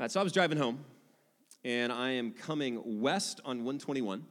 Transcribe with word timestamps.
Right, 0.00 0.10
so 0.10 0.18
I 0.18 0.24
was 0.24 0.32
driving 0.32 0.58
home, 0.58 0.84
and 1.64 1.92
I 1.92 2.10
am 2.10 2.32
coming 2.32 3.00
west 3.00 3.40
on 3.44 3.58
121, 3.58 4.24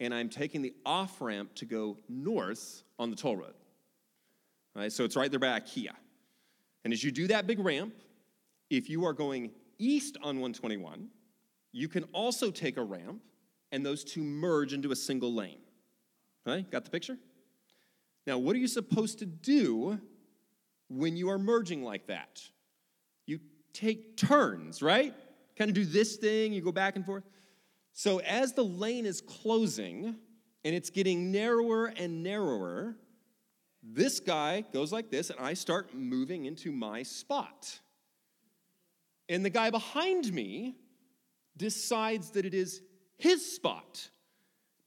and 0.00 0.12
I'm 0.12 0.28
taking 0.28 0.62
the 0.62 0.74
off 0.84 1.20
ramp 1.20 1.54
to 1.56 1.64
go 1.64 1.96
north 2.08 2.82
on 2.98 3.10
the 3.10 3.16
toll 3.16 3.36
road. 3.36 3.54
All 4.74 4.82
right, 4.82 4.90
so 4.90 5.04
it's 5.04 5.14
right 5.14 5.30
there 5.30 5.38
by 5.38 5.60
IKEA. 5.60 5.92
And 6.82 6.92
as 6.92 7.04
you 7.04 7.12
do 7.12 7.28
that 7.28 7.46
big 7.46 7.60
ramp, 7.60 7.94
if 8.68 8.90
you 8.90 9.04
are 9.04 9.12
going 9.12 9.52
east 9.78 10.16
on 10.24 10.40
121, 10.40 11.08
you 11.70 11.86
can 11.86 12.02
also 12.12 12.50
take 12.50 12.78
a 12.78 12.82
ramp, 12.82 13.22
and 13.70 13.86
those 13.86 14.02
two 14.02 14.24
merge 14.24 14.72
into 14.72 14.90
a 14.90 14.96
single 14.96 15.32
lane. 15.32 15.60
All 16.48 16.54
right, 16.54 16.68
got 16.68 16.84
the 16.84 16.90
picture? 16.90 17.16
Now, 18.26 18.38
what 18.38 18.56
are 18.56 18.58
you 18.58 18.66
supposed 18.66 19.20
to 19.20 19.26
do 19.26 20.00
when 20.88 21.16
you 21.16 21.30
are 21.30 21.38
merging 21.38 21.84
like 21.84 22.08
that? 22.08 22.42
Take 23.78 24.16
turns, 24.16 24.82
right? 24.82 25.14
Kind 25.56 25.68
of 25.70 25.74
do 25.76 25.84
this 25.84 26.16
thing, 26.16 26.52
you 26.52 26.60
go 26.60 26.72
back 26.72 26.96
and 26.96 27.06
forth. 27.06 27.22
So, 27.92 28.18
as 28.18 28.52
the 28.52 28.64
lane 28.64 29.06
is 29.06 29.20
closing 29.20 30.16
and 30.64 30.74
it's 30.74 30.90
getting 30.90 31.30
narrower 31.30 31.86
and 31.86 32.24
narrower, 32.24 32.96
this 33.80 34.18
guy 34.18 34.64
goes 34.72 34.92
like 34.92 35.12
this, 35.12 35.30
and 35.30 35.38
I 35.38 35.54
start 35.54 35.94
moving 35.94 36.46
into 36.46 36.72
my 36.72 37.04
spot. 37.04 37.78
And 39.28 39.44
the 39.44 39.50
guy 39.50 39.70
behind 39.70 40.32
me 40.32 40.74
decides 41.56 42.30
that 42.32 42.44
it 42.44 42.54
is 42.54 42.82
his 43.16 43.54
spot. 43.54 44.10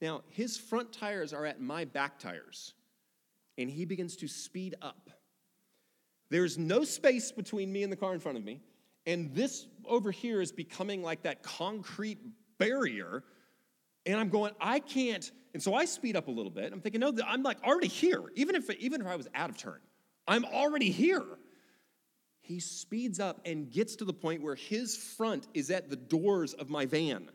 Now, 0.02 0.24
his 0.28 0.58
front 0.58 0.92
tires 0.92 1.32
are 1.32 1.46
at 1.46 1.62
my 1.62 1.86
back 1.86 2.20
tires, 2.20 2.74
and 3.58 3.70
he 3.70 3.86
begins 3.86 4.18
to 4.18 4.28
speed 4.28 4.76
up. 4.82 5.10
There's 6.30 6.58
no 6.58 6.84
space 6.84 7.32
between 7.32 7.72
me 7.72 7.84
and 7.84 7.92
the 7.92 7.96
car 7.96 8.14
in 8.14 8.20
front 8.20 8.38
of 8.38 8.44
me, 8.44 8.60
and 9.06 9.34
this 9.34 9.68
over 9.86 10.12
here 10.12 10.42
is 10.42 10.52
becoming 10.52 11.02
like 11.02 11.24
that 11.24 11.44
concrete 11.44 12.20
barrier. 12.58 13.24
And 14.06 14.20
I'm 14.20 14.30
going, 14.30 14.54
I 14.60 14.80
can't. 14.80 15.30
And 15.54 15.62
so 15.62 15.74
I 15.74 15.86
speed 15.86 16.16
up 16.16 16.28
a 16.28 16.32
little 16.32 16.52
bit. 16.52 16.72
I'm 16.72 16.82
thinking, 16.82 17.02
no, 17.02 17.14
I'm 17.28 17.44
like 17.44 17.62
already 17.64 17.88
here. 17.88 18.24
Even 18.36 18.56
if, 18.56 18.70
even 18.72 19.02
if 19.02 19.08
I 19.08 19.16
was 19.16 19.28
out 19.36 19.50
of 19.50 19.58
turn, 19.58 19.80
I'm 20.28 20.46
already 20.46 20.92
here. 20.92 21.26
He 22.42 22.60
speeds 22.60 23.20
up 23.20 23.42
and 23.46 23.72
gets 23.72 23.96
to 23.98 24.06
the 24.06 24.14
point 24.14 24.42
where 24.42 24.56
his 24.56 24.98
front 24.98 25.48
is 25.54 25.70
at 25.70 25.90
the 25.90 25.96
doors 25.96 26.54
of 26.54 26.70
my 26.70 26.86
van. 26.86 27.30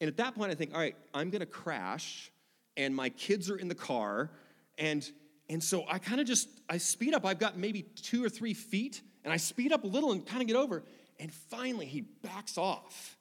And 0.00 0.08
at 0.08 0.18
that 0.18 0.34
point, 0.34 0.52
I 0.52 0.54
think, 0.54 0.74
all 0.74 0.80
right, 0.80 0.96
I'm 1.14 1.30
gonna 1.30 1.46
crash, 1.46 2.30
and 2.76 2.94
my 2.94 3.08
kids 3.08 3.50
are 3.50 3.56
in 3.56 3.68
the 3.68 3.74
car, 3.74 4.30
and 4.76 5.10
and 5.48 5.62
so 5.62 5.84
I 5.88 5.98
kind 5.98 6.20
of 6.20 6.26
just 6.26 6.48
I 6.68 6.76
speed 6.78 7.14
up. 7.14 7.24
I've 7.24 7.38
got 7.38 7.56
maybe 7.56 7.82
two 7.82 8.22
or 8.22 8.28
three 8.28 8.52
feet, 8.52 9.00
and 9.26 9.32
I 9.32 9.38
speed 9.38 9.72
up 9.72 9.82
a 9.82 9.88
little 9.88 10.12
and 10.12 10.24
kind 10.24 10.40
of 10.40 10.46
get 10.46 10.54
over. 10.56 10.84
And 11.18 11.32
finally, 11.32 11.86
he 11.86 12.02
backs 12.02 12.56
off. 12.56 13.18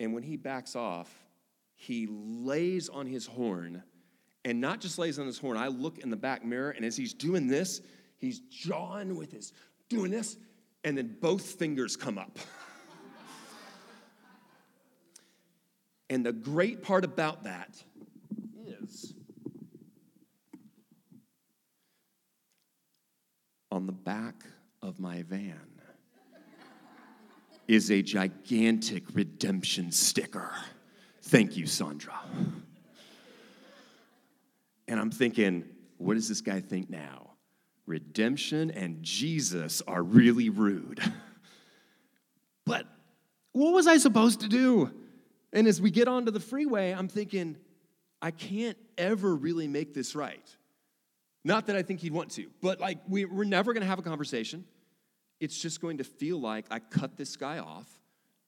And 0.00 0.12
when 0.12 0.24
he 0.24 0.36
backs 0.36 0.74
off, 0.74 1.08
he 1.76 2.08
lays 2.10 2.88
on 2.88 3.06
his 3.06 3.24
horn, 3.24 3.84
and 4.44 4.60
not 4.60 4.80
just 4.80 4.98
lays 4.98 5.20
on 5.20 5.26
his 5.26 5.38
horn. 5.38 5.56
I 5.56 5.68
look 5.68 5.98
in 5.98 6.10
the 6.10 6.16
back 6.16 6.44
mirror, 6.44 6.70
and 6.70 6.84
as 6.84 6.96
he's 6.96 7.14
doing 7.14 7.46
this, 7.46 7.80
he's 8.18 8.40
jawing 8.40 9.14
with 9.14 9.30
his 9.30 9.52
doing 9.88 10.10
this, 10.10 10.36
and 10.82 10.98
then 10.98 11.16
both 11.20 11.42
fingers 11.42 11.96
come 11.96 12.18
up. 12.18 12.36
And 16.10 16.24
the 16.24 16.32
great 16.32 16.82
part 16.82 17.04
about 17.04 17.44
that 17.44 17.84
is 18.66 19.12
on 23.70 23.84
the 23.84 23.92
back 23.92 24.42
of 24.82 25.00
my 25.00 25.22
van 25.22 25.60
is 27.66 27.90
a 27.90 28.00
gigantic 28.02 29.04
redemption 29.12 29.92
sticker. 29.92 30.50
Thank 31.22 31.56
you, 31.56 31.66
Sandra. 31.66 32.18
And 34.88 34.98
I'm 34.98 35.10
thinking, 35.10 35.64
what 35.98 36.14
does 36.14 36.28
this 36.28 36.40
guy 36.40 36.60
think 36.60 36.88
now? 36.88 37.32
Redemption 37.86 38.70
and 38.70 39.02
Jesus 39.02 39.82
are 39.86 40.02
really 40.02 40.48
rude. 40.48 41.00
But 42.64 42.86
what 43.52 43.72
was 43.72 43.86
I 43.86 43.98
supposed 43.98 44.40
to 44.40 44.48
do? 44.48 44.90
And 45.52 45.66
as 45.66 45.80
we 45.80 45.90
get 45.90 46.08
onto 46.08 46.30
the 46.30 46.40
freeway, 46.40 46.92
I'm 46.92 47.08
thinking, 47.08 47.56
I 48.20 48.30
can't 48.30 48.78
ever 48.96 49.34
really 49.34 49.68
make 49.68 49.94
this 49.94 50.14
right. 50.14 50.44
Not 51.48 51.68
that 51.68 51.76
I 51.76 51.82
think 51.82 52.00
he'd 52.00 52.12
want 52.12 52.32
to, 52.32 52.50
but 52.60 52.78
like 52.78 52.98
we, 53.08 53.24
we're 53.24 53.44
never 53.44 53.72
gonna 53.72 53.86
have 53.86 53.98
a 53.98 54.02
conversation. 54.02 54.66
It's 55.40 55.58
just 55.58 55.80
going 55.80 55.96
to 55.96 56.04
feel 56.04 56.38
like 56.38 56.66
I 56.70 56.78
cut 56.78 57.16
this 57.16 57.36
guy 57.36 57.58
off, 57.58 57.88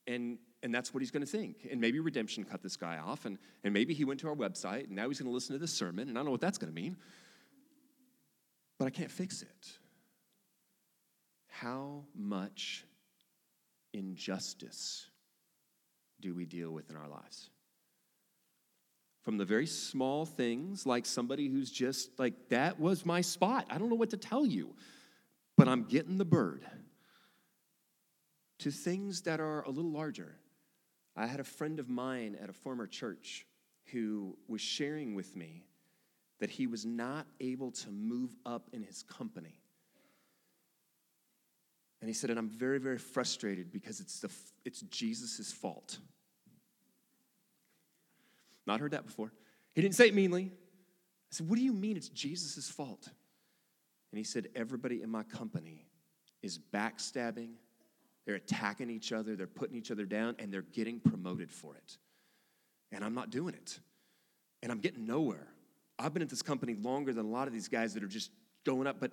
and, 0.06 0.36
and 0.62 0.74
that's 0.74 0.92
what 0.92 1.00
he's 1.00 1.10
gonna 1.10 1.24
think. 1.24 1.66
And 1.70 1.80
maybe 1.80 1.98
redemption 1.98 2.44
cut 2.44 2.62
this 2.62 2.76
guy 2.76 2.98
off, 2.98 3.24
and, 3.24 3.38
and 3.64 3.72
maybe 3.72 3.94
he 3.94 4.04
went 4.04 4.20
to 4.20 4.28
our 4.28 4.34
website, 4.34 4.88
and 4.88 4.96
now 4.96 5.08
he's 5.08 5.18
gonna 5.18 5.30
listen 5.30 5.54
to 5.54 5.58
this 5.58 5.72
sermon, 5.72 6.10
and 6.10 6.18
I 6.18 6.18
don't 6.18 6.26
know 6.26 6.30
what 6.32 6.42
that's 6.42 6.58
gonna 6.58 6.72
mean. 6.72 6.98
But 8.78 8.84
I 8.84 8.90
can't 8.90 9.10
fix 9.10 9.40
it. 9.40 9.78
How 11.48 12.04
much 12.14 12.84
injustice 13.94 15.06
do 16.20 16.34
we 16.34 16.44
deal 16.44 16.70
with 16.70 16.90
in 16.90 16.96
our 16.96 17.08
lives? 17.08 17.48
From 19.22 19.36
the 19.36 19.44
very 19.44 19.66
small 19.66 20.24
things, 20.24 20.86
like 20.86 21.04
somebody 21.04 21.48
who's 21.48 21.70
just 21.70 22.18
like, 22.18 22.48
that 22.48 22.80
was 22.80 23.04
my 23.04 23.20
spot. 23.20 23.66
I 23.68 23.78
don't 23.78 23.90
know 23.90 23.96
what 23.96 24.10
to 24.10 24.16
tell 24.16 24.46
you, 24.46 24.74
but 25.56 25.68
I'm 25.68 25.84
getting 25.84 26.16
the 26.16 26.24
bird. 26.24 26.64
To 28.60 28.70
things 28.70 29.22
that 29.22 29.40
are 29.40 29.62
a 29.62 29.70
little 29.70 29.90
larger. 29.90 30.36
I 31.16 31.26
had 31.26 31.40
a 31.40 31.44
friend 31.44 31.78
of 31.80 31.88
mine 31.88 32.36
at 32.42 32.48
a 32.48 32.52
former 32.52 32.86
church 32.86 33.46
who 33.86 34.36
was 34.48 34.60
sharing 34.60 35.14
with 35.14 35.36
me 35.36 35.64
that 36.40 36.50
he 36.50 36.66
was 36.66 36.86
not 36.86 37.26
able 37.40 37.70
to 37.70 37.90
move 37.90 38.34
up 38.46 38.68
in 38.72 38.82
his 38.82 39.02
company. 39.02 39.60
And 42.00 42.08
he 42.08 42.14
said, 42.14 42.30
and 42.30 42.38
I'm 42.38 42.48
very, 42.48 42.78
very 42.78 42.98
frustrated 42.98 43.70
because 43.70 44.00
it's, 44.00 44.20
the, 44.20 44.30
it's 44.64 44.80
Jesus' 44.82 45.52
fault. 45.52 45.98
Not 48.70 48.78
heard 48.78 48.92
that 48.92 49.04
before. 49.04 49.32
He 49.74 49.82
didn't 49.82 49.96
say 49.96 50.06
it 50.06 50.14
meanly. 50.14 50.44
I 50.44 51.32
said, 51.32 51.48
What 51.50 51.58
do 51.58 51.64
you 51.64 51.72
mean 51.72 51.96
it's 51.96 52.08
Jesus' 52.08 52.70
fault? 52.70 53.08
And 54.12 54.16
he 54.16 54.22
said, 54.22 54.46
Everybody 54.54 55.02
in 55.02 55.10
my 55.10 55.24
company 55.24 55.88
is 56.40 56.56
backstabbing, 56.72 57.54
they're 58.24 58.36
attacking 58.36 58.88
each 58.88 59.10
other, 59.10 59.34
they're 59.34 59.48
putting 59.48 59.74
each 59.76 59.90
other 59.90 60.04
down, 60.04 60.36
and 60.38 60.52
they're 60.52 60.62
getting 60.62 61.00
promoted 61.00 61.50
for 61.50 61.74
it. 61.74 61.98
And 62.92 63.04
I'm 63.04 63.12
not 63.12 63.30
doing 63.30 63.54
it. 63.54 63.80
And 64.62 64.70
I'm 64.70 64.78
getting 64.78 65.04
nowhere. 65.04 65.48
I've 65.98 66.14
been 66.14 66.22
at 66.22 66.28
this 66.28 66.42
company 66.42 66.76
longer 66.80 67.12
than 67.12 67.26
a 67.26 67.28
lot 67.28 67.48
of 67.48 67.52
these 67.52 67.66
guys 67.66 67.94
that 67.94 68.04
are 68.04 68.08
just 68.08 68.30
going 68.64 68.86
up, 68.86 69.00
but 69.00 69.10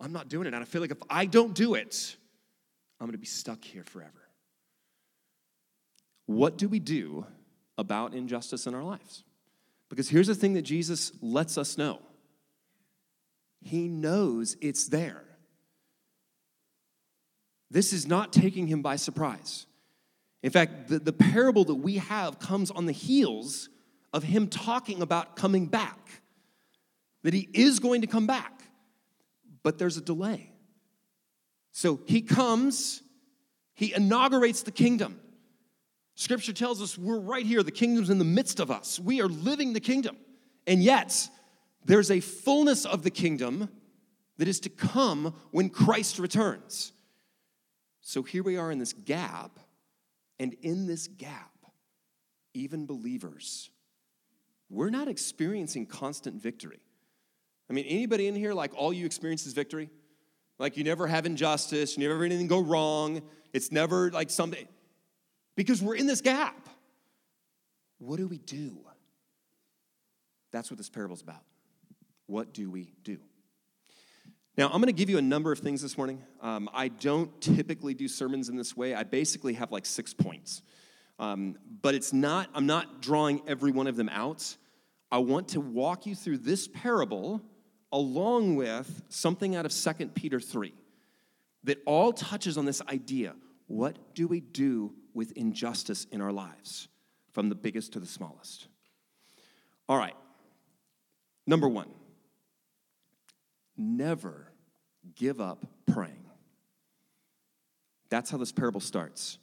I'm 0.00 0.12
not 0.12 0.28
doing 0.28 0.48
it. 0.48 0.54
And 0.54 0.62
I 0.62 0.64
feel 0.64 0.80
like 0.80 0.90
if 0.90 1.02
I 1.08 1.26
don't 1.26 1.54
do 1.54 1.74
it, 1.74 2.16
I'm 2.98 3.06
going 3.06 3.12
to 3.12 3.18
be 3.18 3.26
stuck 3.26 3.62
here 3.62 3.84
forever. 3.84 4.10
What 6.26 6.58
do 6.58 6.68
we 6.68 6.80
do 6.80 7.26
about 7.82 8.14
injustice 8.14 8.66
in 8.66 8.74
our 8.74 8.82
lives. 8.82 9.24
Because 9.90 10.08
here's 10.08 10.28
the 10.28 10.34
thing 10.34 10.54
that 10.54 10.62
Jesus 10.62 11.12
lets 11.20 11.58
us 11.58 11.76
know 11.76 11.98
He 13.60 13.88
knows 13.88 14.56
it's 14.62 14.88
there. 14.88 15.22
This 17.70 17.92
is 17.94 18.06
not 18.06 18.34
taking 18.34 18.66
him 18.66 18.82
by 18.82 18.96
surprise. 18.96 19.66
In 20.42 20.50
fact, 20.50 20.88
the, 20.88 20.98
the 20.98 21.12
parable 21.12 21.64
that 21.64 21.76
we 21.76 21.96
have 21.96 22.38
comes 22.38 22.70
on 22.70 22.84
the 22.84 22.92
heels 22.92 23.70
of 24.12 24.22
him 24.22 24.46
talking 24.48 25.00
about 25.00 25.36
coming 25.36 25.66
back, 25.66 25.98
that 27.22 27.32
he 27.32 27.48
is 27.54 27.78
going 27.78 28.02
to 28.02 28.06
come 28.06 28.26
back, 28.26 28.62
but 29.62 29.78
there's 29.78 29.96
a 29.96 30.02
delay. 30.02 30.52
So 31.70 32.00
he 32.04 32.20
comes, 32.20 33.02
he 33.72 33.94
inaugurates 33.94 34.64
the 34.64 34.72
kingdom. 34.72 35.21
Scripture 36.14 36.52
tells 36.52 36.82
us 36.82 36.98
we're 36.98 37.18
right 37.18 37.46
here, 37.46 37.62
the 37.62 37.70
kingdom's 37.70 38.10
in 38.10 38.18
the 38.18 38.24
midst 38.24 38.60
of 38.60 38.70
us. 38.70 39.00
We 39.00 39.20
are 39.20 39.28
living 39.28 39.72
the 39.72 39.80
kingdom. 39.80 40.16
And 40.66 40.82
yet, 40.82 41.28
there's 41.84 42.10
a 42.10 42.20
fullness 42.20 42.84
of 42.84 43.02
the 43.02 43.10
kingdom 43.10 43.68
that 44.38 44.48
is 44.48 44.60
to 44.60 44.68
come 44.68 45.34
when 45.50 45.68
Christ 45.68 46.18
returns. 46.18 46.92
So 48.00 48.22
here 48.22 48.42
we 48.42 48.56
are 48.56 48.70
in 48.70 48.78
this 48.78 48.92
gap, 48.92 49.58
and 50.38 50.54
in 50.62 50.86
this 50.86 51.06
gap, 51.06 51.52
even 52.54 52.86
believers, 52.86 53.70
we're 54.68 54.90
not 54.90 55.08
experiencing 55.08 55.86
constant 55.86 56.42
victory. 56.42 56.80
I 57.70 57.72
mean, 57.72 57.84
anybody 57.86 58.26
in 58.26 58.34
here, 58.34 58.52
like 58.52 58.74
all 58.74 58.92
you 58.92 59.06
experience 59.06 59.46
is 59.46 59.52
victory? 59.52 59.88
Like 60.58 60.76
you 60.76 60.84
never 60.84 61.06
have 61.06 61.26
injustice, 61.26 61.96
you 61.96 62.02
never 62.02 62.14
have 62.14 62.24
anything 62.24 62.48
go 62.48 62.60
wrong, 62.60 63.22
it's 63.52 63.70
never 63.70 64.10
like 64.10 64.30
something 64.30 64.66
because 65.56 65.82
we're 65.82 65.96
in 65.96 66.06
this 66.06 66.20
gap. 66.20 66.68
What 67.98 68.16
do 68.16 68.26
we 68.26 68.38
do? 68.38 68.78
That's 70.50 70.70
what 70.70 70.78
this 70.78 70.90
parable's 70.90 71.22
about. 71.22 71.42
What 72.26 72.52
do 72.52 72.70
we 72.70 72.92
do? 73.04 73.18
Now, 74.56 74.66
I'm 74.66 74.72
going 74.72 74.86
to 74.86 74.92
give 74.92 75.08
you 75.08 75.18
a 75.18 75.22
number 75.22 75.50
of 75.50 75.60
things 75.60 75.80
this 75.80 75.96
morning. 75.96 76.22
Um, 76.42 76.68
I 76.74 76.88
don't 76.88 77.40
typically 77.40 77.94
do 77.94 78.06
sermons 78.06 78.48
in 78.48 78.56
this 78.56 78.76
way. 78.76 78.94
I 78.94 79.02
basically 79.02 79.54
have 79.54 79.72
like 79.72 79.86
six 79.86 80.12
points. 80.12 80.62
Um, 81.18 81.56
but 81.80 81.94
it's 81.94 82.12
not, 82.12 82.50
I'm 82.54 82.66
not 82.66 83.00
drawing 83.00 83.42
every 83.46 83.70
one 83.70 83.86
of 83.86 83.96
them 83.96 84.10
out. 84.10 84.56
I 85.10 85.18
want 85.18 85.48
to 85.48 85.60
walk 85.60 86.04
you 86.04 86.14
through 86.14 86.38
this 86.38 86.68
parable 86.68 87.40
along 87.92 88.56
with 88.56 89.02
something 89.08 89.54
out 89.54 89.66
of 89.66 89.72
2 89.72 90.08
Peter 90.08 90.40
3 90.40 90.74
that 91.64 91.78
all 91.86 92.12
touches 92.12 92.58
on 92.58 92.64
this 92.64 92.82
idea 92.88 93.34
what 93.66 94.14
do 94.14 94.26
we 94.26 94.40
do 94.40 94.92
with 95.14 95.32
injustice 95.32 96.06
in 96.10 96.20
our 96.20 96.32
lives, 96.32 96.88
from 97.32 97.48
the 97.48 97.54
biggest 97.54 97.92
to 97.92 98.00
the 98.00 98.06
smallest? 98.06 98.68
All 99.88 99.98
right, 99.98 100.16
number 101.46 101.68
one 101.68 101.88
never 103.76 104.52
give 105.16 105.40
up 105.40 105.66
praying. 105.86 106.26
That's 108.10 108.30
how 108.30 108.36
this 108.36 108.52
parable 108.52 108.80
starts. 108.80 109.38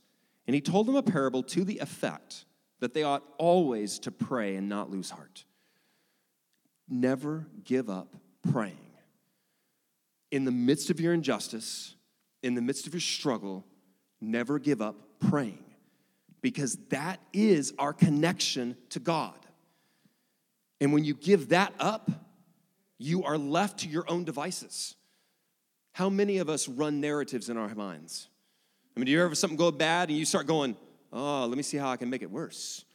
And 0.47 0.53
he 0.55 0.61
told 0.61 0.87
them 0.87 0.95
a 0.95 1.03
parable 1.03 1.43
to 1.43 1.63
the 1.63 1.79
effect 1.79 2.45
that 2.79 2.93
they 2.93 3.03
ought 3.03 3.23
always 3.37 3.99
to 3.99 4.11
pray 4.11 4.55
and 4.55 4.69
not 4.69 4.89
lose 4.89 5.09
heart. 5.09 5.45
Never 6.87 7.47
give 7.63 7.89
up 7.89 8.15
praying. 8.51 8.77
In 10.31 10.45
the 10.45 10.51
midst 10.51 10.89
of 10.89 10.99
your 10.99 11.13
injustice, 11.13 11.95
in 12.41 12.55
the 12.55 12.61
midst 12.61 12.87
of 12.87 12.93
your 12.93 13.01
struggle, 13.01 13.65
never 14.21 14.59
give 14.59 14.81
up 14.81 14.95
praying 15.19 15.63
because 16.41 16.77
that 16.89 17.19
is 17.33 17.73
our 17.77 17.93
connection 17.93 18.75
to 18.89 18.99
God. 18.99 19.33
And 20.81 20.93
when 20.93 21.03
you 21.03 21.13
give 21.13 21.49
that 21.49 21.73
up, 21.79 22.09
you 22.97 23.23
are 23.23 23.37
left 23.37 23.79
to 23.79 23.89
your 23.89 24.09
own 24.09 24.23
devices. 24.23 24.95
How 25.93 26.09
many 26.09 26.37
of 26.37 26.49
us 26.49 26.67
run 26.67 27.01
narratives 27.01 27.49
in 27.49 27.57
our 27.57 27.73
minds? 27.75 28.29
I 28.95 28.99
mean, 28.99 29.07
do 29.07 29.11
you 29.11 29.23
ever 29.23 29.35
something 29.35 29.57
go 29.57 29.71
bad 29.71 30.09
and 30.09 30.17
you 30.17 30.25
start 30.25 30.47
going, 30.47 30.75
oh, 31.11 31.45
let 31.45 31.57
me 31.57 31.63
see 31.63 31.77
how 31.77 31.89
I 31.89 31.97
can 31.97 32.09
make 32.09 32.21
it 32.21 32.31
worse? 32.31 32.85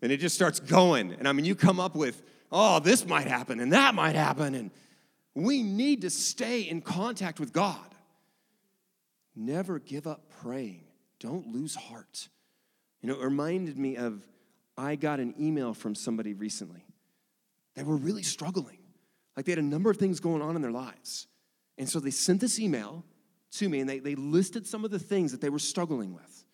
And 0.00 0.12
it 0.12 0.18
just 0.18 0.34
starts 0.34 0.60
going. 0.60 1.12
And 1.12 1.26
I 1.26 1.32
mean, 1.32 1.44
you 1.44 1.54
come 1.54 1.80
up 1.80 1.94
with, 1.94 2.22
oh, 2.52 2.78
this 2.80 3.06
might 3.06 3.26
happen 3.26 3.60
and 3.60 3.72
that 3.72 3.94
might 3.94 4.14
happen. 4.14 4.54
And 4.54 4.70
we 5.34 5.62
need 5.62 6.02
to 6.02 6.10
stay 6.10 6.62
in 6.62 6.80
contact 6.80 7.40
with 7.40 7.52
God. 7.52 7.78
Never 9.34 9.78
give 9.78 10.06
up 10.06 10.27
praying. 10.42 10.84
Don't 11.20 11.48
lose 11.48 11.74
heart. 11.74 12.28
You 13.02 13.08
know, 13.08 13.20
it 13.20 13.24
reminded 13.24 13.78
me 13.78 13.96
of 13.96 14.26
I 14.76 14.96
got 14.96 15.20
an 15.20 15.34
email 15.40 15.74
from 15.74 15.94
somebody 15.94 16.34
recently. 16.34 16.84
They 17.74 17.82
were 17.82 17.96
really 17.96 18.22
struggling. 18.22 18.78
Like 19.36 19.46
they 19.46 19.52
had 19.52 19.58
a 19.58 19.62
number 19.62 19.90
of 19.90 19.96
things 19.96 20.20
going 20.20 20.42
on 20.42 20.56
in 20.56 20.62
their 20.62 20.70
lives. 20.70 21.26
And 21.76 21.88
so 21.88 22.00
they 22.00 22.10
sent 22.10 22.40
this 22.40 22.58
email 22.58 23.04
to 23.52 23.68
me 23.68 23.80
and 23.80 23.88
they, 23.88 23.98
they 23.98 24.14
listed 24.14 24.66
some 24.66 24.84
of 24.84 24.90
the 24.90 24.98
things 24.98 25.32
that 25.32 25.40
they 25.40 25.48
were 25.48 25.58
struggling 25.58 26.14
with. 26.14 26.44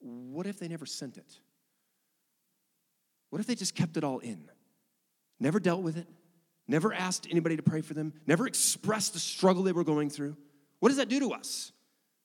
What 0.00 0.46
if 0.46 0.58
they 0.58 0.68
never 0.68 0.86
sent 0.86 1.16
it? 1.16 1.38
What 3.30 3.40
if 3.40 3.46
they 3.46 3.54
just 3.54 3.74
kept 3.74 3.96
it 3.96 4.04
all 4.04 4.18
in? 4.18 4.48
Never 5.38 5.60
dealt 5.60 5.82
with 5.82 5.96
it, 5.96 6.06
never 6.68 6.92
asked 6.92 7.26
anybody 7.30 7.56
to 7.56 7.62
pray 7.62 7.80
for 7.80 7.94
them, 7.94 8.12
never 8.26 8.46
expressed 8.46 9.14
the 9.14 9.18
struggle 9.18 9.62
they 9.62 9.72
were 9.72 9.84
going 9.84 10.10
through? 10.10 10.36
What 10.80 10.88
does 10.88 10.98
that 10.98 11.08
do 11.08 11.20
to 11.20 11.32
us? 11.32 11.72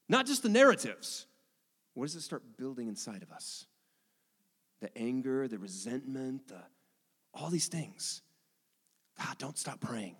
Not 0.07 0.25
just 0.25 0.43
the 0.43 0.49
narratives. 0.49 1.25
What 1.93 2.05
does 2.05 2.15
it 2.15 2.21
start 2.21 2.43
building 2.57 2.87
inside 2.87 3.23
of 3.23 3.31
us? 3.31 3.65
The 4.81 4.95
anger, 4.97 5.47
the 5.47 5.57
resentment, 5.57 6.49
the, 6.49 6.61
all 7.33 7.49
these 7.49 7.67
things. 7.67 8.21
God, 9.17 9.37
don't 9.37 9.57
stop 9.57 9.79
praying. 9.79 10.15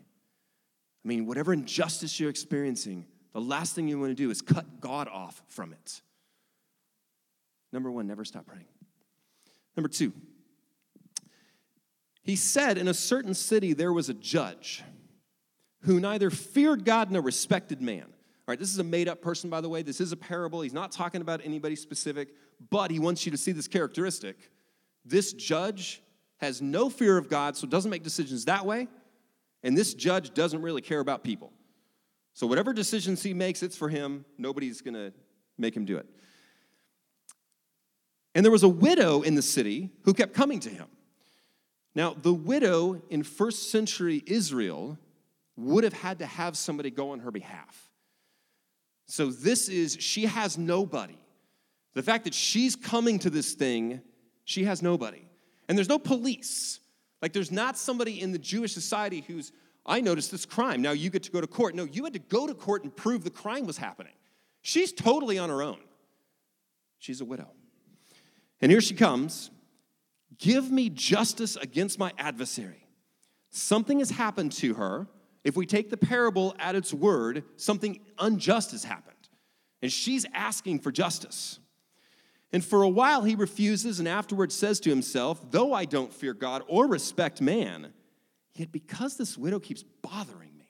I 1.03 1.07
mean, 1.07 1.25
whatever 1.25 1.53
injustice 1.53 2.19
you're 2.19 2.29
experiencing, 2.29 3.05
the 3.33 3.41
last 3.41 3.75
thing 3.75 3.87
you 3.87 3.99
want 3.99 4.11
to 4.11 4.15
do 4.15 4.31
is 4.31 4.41
cut 4.41 4.79
God 4.79 5.07
off 5.07 5.43
from 5.49 5.73
it. 5.73 6.01
Number 7.71 7.91
one, 7.91 8.07
never 8.07 8.23
stop 8.23 8.45
praying. 8.47 8.67
Number 9.75 9.89
two, 9.89 10.13
he 12.23 12.35
said, 12.35 12.77
In 12.77 12.87
a 12.87 12.93
certain 12.93 13.33
city 13.33 13.73
there 13.73 13.93
was 13.93 14.09
a 14.09 14.13
judge 14.13 14.83
who 15.81 15.99
neither 15.99 16.29
feared 16.29 16.85
God 16.85 17.11
nor 17.11 17.21
respected 17.21 17.81
man. 17.81 18.14
All 18.47 18.51
right, 18.51 18.59
this 18.59 18.69
is 18.69 18.77
a 18.77 18.83
made 18.83 19.07
up 19.07 19.21
person, 19.21 19.49
by 19.49 19.59
the 19.59 19.69
way. 19.69 19.81
This 19.81 19.99
is 19.99 20.11
a 20.11 20.17
parable. 20.17 20.61
He's 20.61 20.73
not 20.73 20.91
talking 20.91 21.21
about 21.21 21.41
anybody 21.43 21.75
specific, 21.75 22.29
but 22.69 22.91
he 22.91 22.99
wants 22.99 23.25
you 23.25 23.31
to 23.31 23.37
see 23.37 23.51
this 23.51 23.67
characteristic. 23.67 24.51
This 25.03 25.33
judge 25.33 26.03
has 26.37 26.61
no 26.61 26.89
fear 26.89 27.17
of 27.17 27.27
God, 27.27 27.57
so 27.57 27.65
doesn't 27.65 27.89
make 27.89 28.03
decisions 28.03 28.45
that 28.45 28.65
way. 28.65 28.87
And 29.63 29.75
this 29.75 29.95
judge 29.95 30.33
doesn't 30.35 30.61
really 30.61 30.81
care 30.81 30.99
about 30.99 31.23
people. 31.23 31.51
So 32.33 32.45
whatever 32.45 32.71
decisions 32.71 33.23
he 33.23 33.33
makes, 33.33 33.63
it's 33.63 33.77
for 33.77 33.89
him. 33.89 34.25
Nobody's 34.37 34.81
going 34.81 34.93
to 34.93 35.11
make 35.57 35.75
him 35.75 35.85
do 35.85 35.97
it. 35.97 36.05
And 38.35 38.45
there 38.45 38.51
was 38.51 38.63
a 38.63 38.69
widow 38.69 39.21
in 39.21 39.33
the 39.33 39.41
city 39.41 39.89
who 40.03 40.13
kept 40.13 40.33
coming 40.33 40.59
to 40.59 40.69
him. 40.69 40.87
Now, 41.95 42.13
the 42.13 42.33
widow 42.33 43.01
in 43.09 43.23
first 43.23 43.71
century 43.71 44.21
Israel 44.27 44.99
would 45.55 45.85
have 45.85 45.93
had 45.93 46.19
to 46.19 46.25
have 46.25 46.57
somebody 46.57 46.91
go 46.91 47.11
on 47.11 47.21
her 47.21 47.31
behalf. 47.31 47.84
So 49.05 49.27
this 49.27 49.69
is, 49.69 49.97
she 49.99 50.25
has 50.25 50.57
nobody. 50.57 51.17
The 51.93 52.03
fact 52.03 52.25
that 52.25 52.33
she's 52.33 52.75
coming 52.75 53.19
to 53.19 53.29
this 53.29 53.53
thing, 53.53 54.01
she 54.43 54.65
has 54.65 54.81
nobody. 54.81 55.27
And 55.67 55.77
there's 55.77 55.89
no 55.89 55.99
police. 55.99 56.79
Like, 57.21 57.33
there's 57.33 57.51
not 57.51 57.77
somebody 57.77 58.21
in 58.21 58.31
the 58.31 58.37
Jewish 58.37 58.73
society 58.73 59.23
who's, 59.27 59.51
I 59.85 60.01
noticed 60.01 60.31
this 60.31 60.45
crime. 60.45 60.81
Now 60.81 60.91
you 60.91 61.09
get 61.09 61.23
to 61.23 61.31
go 61.31 61.41
to 61.41 61.47
court. 61.47 61.75
No, 61.75 61.83
you 61.83 62.03
had 62.03 62.13
to 62.13 62.19
go 62.19 62.47
to 62.47 62.53
court 62.53 62.83
and 62.83 62.95
prove 62.95 63.23
the 63.23 63.29
crime 63.29 63.65
was 63.65 63.77
happening. 63.77 64.13
She's 64.61 64.91
totally 64.91 65.37
on 65.37 65.49
her 65.49 65.61
own. 65.61 65.79
She's 66.99 67.21
a 67.21 67.25
widow. 67.25 67.51
And 68.61 68.71
here 68.71 68.81
she 68.81 68.95
comes 68.95 69.51
Give 70.37 70.71
me 70.71 70.89
justice 70.89 71.55
against 71.55 71.99
my 71.99 72.11
adversary. 72.17 72.87
Something 73.51 73.99
has 73.99 74.09
happened 74.09 74.51
to 74.53 74.73
her. 74.73 75.07
If 75.45 75.55
we 75.55 75.67
take 75.67 75.91
the 75.91 75.95
parable 75.95 76.55
at 76.57 76.75
its 76.75 76.91
word, 76.91 77.43
something 77.55 78.01
unjust 78.17 78.71
has 78.71 78.83
happened. 78.83 79.15
And 79.81 79.91
she's 79.91 80.25
asking 80.33 80.79
for 80.79 80.91
justice. 80.91 81.59
And 82.51 82.65
for 82.65 82.81
a 82.81 82.89
while 82.89 83.23
he 83.23 83.35
refuses 83.35 83.99
and 83.99 84.07
afterwards 84.07 84.55
says 84.55 84.79
to 84.81 84.89
himself, 84.89 85.51
Though 85.51 85.71
I 85.71 85.85
don't 85.85 86.11
fear 86.11 86.33
God 86.33 86.63
or 86.67 86.87
respect 86.87 87.41
man, 87.41 87.93
yet 88.55 88.71
because 88.71 89.17
this 89.17 89.37
widow 89.37 89.59
keeps 89.59 89.83
bothering 90.01 90.57
me, 90.57 90.67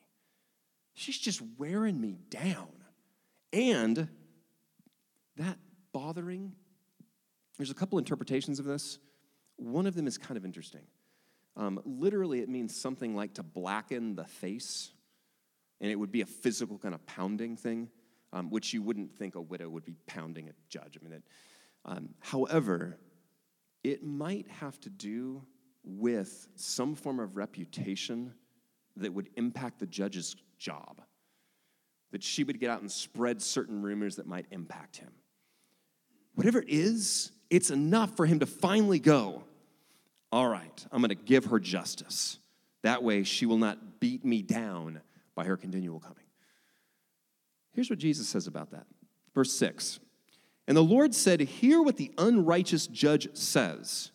she's 0.93 1.17
just 1.17 1.41
wearing 1.57 1.99
me 1.99 2.17
down. 2.29 2.67
And 3.53 4.09
that 5.37 5.57
bothering, 5.93 6.51
there's 7.57 7.71
a 7.71 7.75
couple 7.75 7.97
interpretations 7.97 8.59
of 8.59 8.65
this. 8.65 8.99
One 9.55 9.87
of 9.87 9.95
them 9.95 10.05
is 10.05 10.17
kind 10.17 10.37
of 10.37 10.43
interesting. 10.43 10.81
Um, 11.57 11.79
literally, 11.85 12.39
it 12.39 12.49
means 12.49 12.75
something 12.75 13.15
like 13.15 13.35
to 13.35 13.43
blacken 13.43 14.15
the 14.15 14.25
face, 14.25 14.91
and 15.79 15.89
it 15.89 15.95
would 15.95 16.11
be 16.11 16.21
a 16.21 16.25
physical 16.25 16.77
kind 16.77 16.93
of 16.93 17.05
pounding 17.05 17.55
thing, 17.55 17.89
um, 18.33 18.49
which 18.49 18.73
you 18.73 18.81
wouldn't 18.81 19.15
think 19.15 19.35
a 19.35 19.41
widow 19.41 19.69
would 19.69 19.85
be 19.85 19.95
pounding 20.05 20.49
a 20.49 20.53
judge. 20.69 20.97
I 20.99 21.03
mean, 21.03 21.13
it, 21.13 21.23
um, 21.85 22.09
however, 22.19 22.97
it 23.83 24.03
might 24.03 24.47
have 24.49 24.79
to 24.81 24.89
do 24.89 25.43
with 25.83 26.47
some 26.55 26.95
form 26.95 27.19
of 27.19 27.37
reputation 27.37 28.33
that 28.97 29.13
would 29.13 29.29
impact 29.35 29.79
the 29.79 29.85
judge's 29.85 30.35
job. 30.57 31.01
That 32.11 32.23
she 32.23 32.43
would 32.43 32.59
get 32.59 32.69
out 32.69 32.81
and 32.81 32.91
spread 32.91 33.41
certain 33.41 33.81
rumors 33.81 34.15
that 34.15 34.25
might 34.25 34.45
impact 34.51 34.97
him. 34.97 35.11
Whatever 36.33 36.59
it 36.59 36.69
is, 36.69 37.31
it's 37.49 37.69
enough 37.69 38.15
for 38.17 38.25
him 38.25 38.39
to 38.39 38.45
finally 38.45 38.99
go, 38.99 39.43
All 40.31 40.47
right, 40.47 40.85
I'm 40.91 41.01
gonna 41.01 41.15
give 41.15 41.45
her 41.45 41.59
justice. 41.59 42.39
That 42.83 43.03
way 43.03 43.23
she 43.23 43.45
will 43.45 43.57
not 43.57 43.99
beat 43.99 44.23
me 44.23 44.41
down 44.41 45.01
by 45.33 45.45
her 45.45 45.57
continual 45.57 45.99
coming. 45.99 46.25
Here's 47.73 47.89
what 47.89 47.99
Jesus 47.99 48.27
says 48.27 48.47
about 48.47 48.71
that. 48.71 48.85
Verse 49.33 49.51
6 49.53 49.99
and 50.67 50.75
the 50.75 50.83
Lord 50.83 51.13
said, 51.13 51.39
Hear 51.41 51.81
what 51.81 51.97
the 51.97 52.11
unrighteous 52.17 52.87
judge 52.87 53.27
says. 53.35 54.11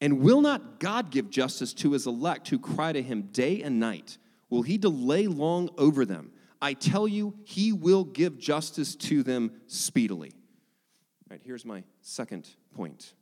And 0.00 0.20
will 0.20 0.40
not 0.40 0.80
God 0.80 1.10
give 1.10 1.30
justice 1.30 1.72
to 1.74 1.92
his 1.92 2.06
elect 2.06 2.48
who 2.48 2.58
cry 2.58 2.92
to 2.92 3.02
him 3.02 3.28
day 3.32 3.62
and 3.62 3.78
night? 3.78 4.18
Will 4.50 4.62
he 4.62 4.78
delay 4.78 5.26
long 5.26 5.68
over 5.78 6.04
them? 6.04 6.32
I 6.60 6.74
tell 6.74 7.06
you, 7.06 7.34
he 7.44 7.72
will 7.72 8.04
give 8.04 8.38
justice 8.38 8.94
to 8.96 9.22
them 9.22 9.52
speedily. 9.66 10.32
All 10.32 11.36
right, 11.36 11.40
here's 11.44 11.64
my 11.64 11.84
second 12.00 12.48
point 12.74 13.14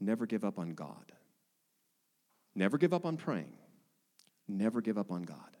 never 0.00 0.26
give 0.26 0.44
up 0.44 0.58
on 0.58 0.74
God. 0.74 1.12
Never 2.54 2.78
give 2.78 2.92
up 2.92 3.04
on 3.04 3.16
praying. 3.16 3.52
Never 4.48 4.80
give 4.80 4.98
up 4.98 5.10
on 5.12 5.22
God. 5.22 5.56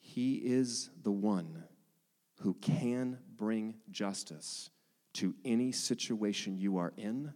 He 0.00 0.34
is 0.36 0.90
the 1.02 1.12
one 1.12 1.64
who 2.40 2.54
can 2.54 3.18
bring 3.36 3.76
justice 3.90 4.70
to 5.14 5.34
any 5.44 5.70
situation 5.70 6.58
you 6.58 6.78
are 6.78 6.92
in, 6.96 7.32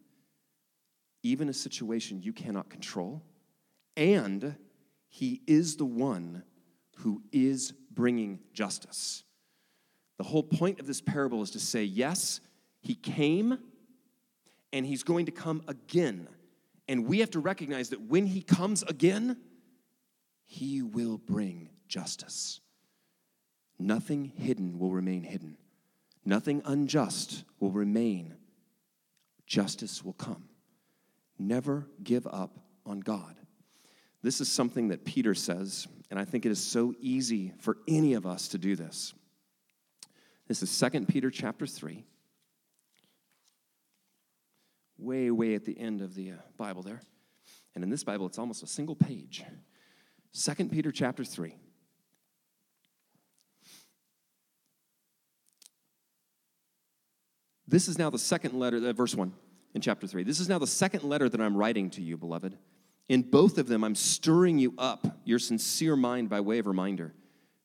even 1.23 1.49
a 1.49 1.52
situation 1.52 2.21
you 2.21 2.33
cannot 2.33 2.68
control, 2.68 3.23
and 3.97 4.57
He 5.09 5.42
is 5.47 5.76
the 5.76 5.85
one 5.85 6.42
who 6.99 7.23
is 7.33 7.73
bringing 7.90 8.40
justice. 8.52 9.23
The 10.18 10.25
whole 10.25 10.42
point 10.42 10.80
of 10.80 10.87
this 10.87 11.00
parable 11.00 11.42
is 11.42 11.52
to 11.52 11.61
say, 11.61 11.85
yes, 11.85 12.40
he 12.80 12.95
came 12.95 13.59
and 14.73 14.85
he's 14.85 15.03
going 15.03 15.27
to 15.27 15.33
come 15.33 15.63
again. 15.69 16.29
And 16.89 17.07
we 17.07 17.21
have 17.21 17.31
to 17.33 17.41
recognize 17.41 17.91
that 17.91 18.01
when 18.01 18.27
he 18.27 18.43
comes 18.43 18.83
again, 18.83 19.37
he 20.45 20.83
will 20.83 21.19
bring 21.19 21.71
justice. 21.89 22.61
Nothing 23.79 24.25
hidden 24.25 24.79
will 24.79 24.93
remain 24.93 25.23
hidden, 25.23 25.57
nothing 26.25 26.63
unjust 26.65 27.45
will 27.61 27.73
remain. 27.73 28.35
Justice 29.47 30.05
will 30.05 30.13
come. 30.13 30.45
Never 31.39 31.87
give 32.03 32.27
up 32.27 32.59
on 32.85 33.01
God. 33.01 33.35
This 34.23 34.43
is 34.43 34.53
something 34.53 34.89
that 34.89 35.07
Peter 35.07 35.35
says, 35.35 35.87
and 36.11 36.19
I 36.19 36.27
think 36.27 36.45
it 36.45 36.53
is 36.53 36.63
so 36.63 36.93
easy 37.01 37.55
for 37.61 37.79
any 37.89 38.13
of 38.13 38.27
us 38.27 38.49
to 38.49 38.59
do 38.59 38.77
this. 38.77 39.15
This 40.49 40.63
is 40.63 40.79
2 40.79 41.07
Peter 41.07 41.31
chapter 41.31 41.67
3. 41.67 42.05
Way, 44.99 45.31
way 45.31 45.55
at 45.55 45.64
the 45.64 45.78
end 45.78 46.00
of 46.00 46.14
the 46.14 46.33
uh, 46.33 46.35
Bible 46.57 46.83
there. 46.83 47.00
And 47.75 47.85
in 47.85 47.90
this 47.90 48.05
Bible, 48.05 48.26
it's 48.26 48.38
almost 48.38 48.62
a 48.62 48.67
single 48.67 48.97
page. 48.97 49.45
2 50.33 50.69
Peter 50.69 50.90
chapter 50.90 51.25
3. 51.25 51.55
This 57.67 57.87
is 57.87 57.99
now 57.99 58.11
the 58.11 58.19
second 58.19 58.55
letter, 58.59 58.78
uh, 58.78 58.93
verse 58.93 59.14
1 59.14 59.33
in 59.75 59.81
chapter 59.81 60.07
3. 60.07 60.25
This 60.25 60.40
is 60.40 60.49
now 60.49 60.59
the 60.59 60.67
second 60.67 61.05
letter 61.05 61.28
that 61.28 61.40
I'm 61.40 61.57
writing 61.57 61.90
to 61.90 62.02
you, 62.02 62.17
beloved. 62.17 62.57
In 63.09 63.23
both 63.23 63.59
of 63.59 63.69
them, 63.69 63.85
I'm 63.85 63.95
stirring 63.95 64.59
you 64.59 64.75
up, 64.78 65.21
your 65.25 65.38
sincere 65.38 65.95
mind, 65.95 66.28
by 66.28 66.40
way 66.40 66.59
of 66.59 66.67
reminder, 66.67 67.14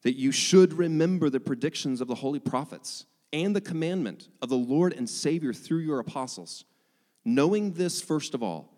that 0.04 0.18
you 0.18 0.32
should 0.32 0.74
remember 0.74 1.30
the 1.30 1.40
predictions 1.40 2.02
of 2.02 2.08
the 2.08 2.16
holy 2.16 2.40
prophets 2.40 3.06
and 3.32 3.56
the 3.56 3.62
commandment 3.62 4.30
of 4.42 4.50
the 4.50 4.58
Lord 4.58 4.94
and 4.94 5.10
Savior 5.10 5.54
through 5.54 5.80
your 5.80 6.00
apostles. 6.00 6.66
Knowing 7.26 7.74
this, 7.74 8.02
first 8.02 8.34
of 8.34 8.44
all, 8.44 8.70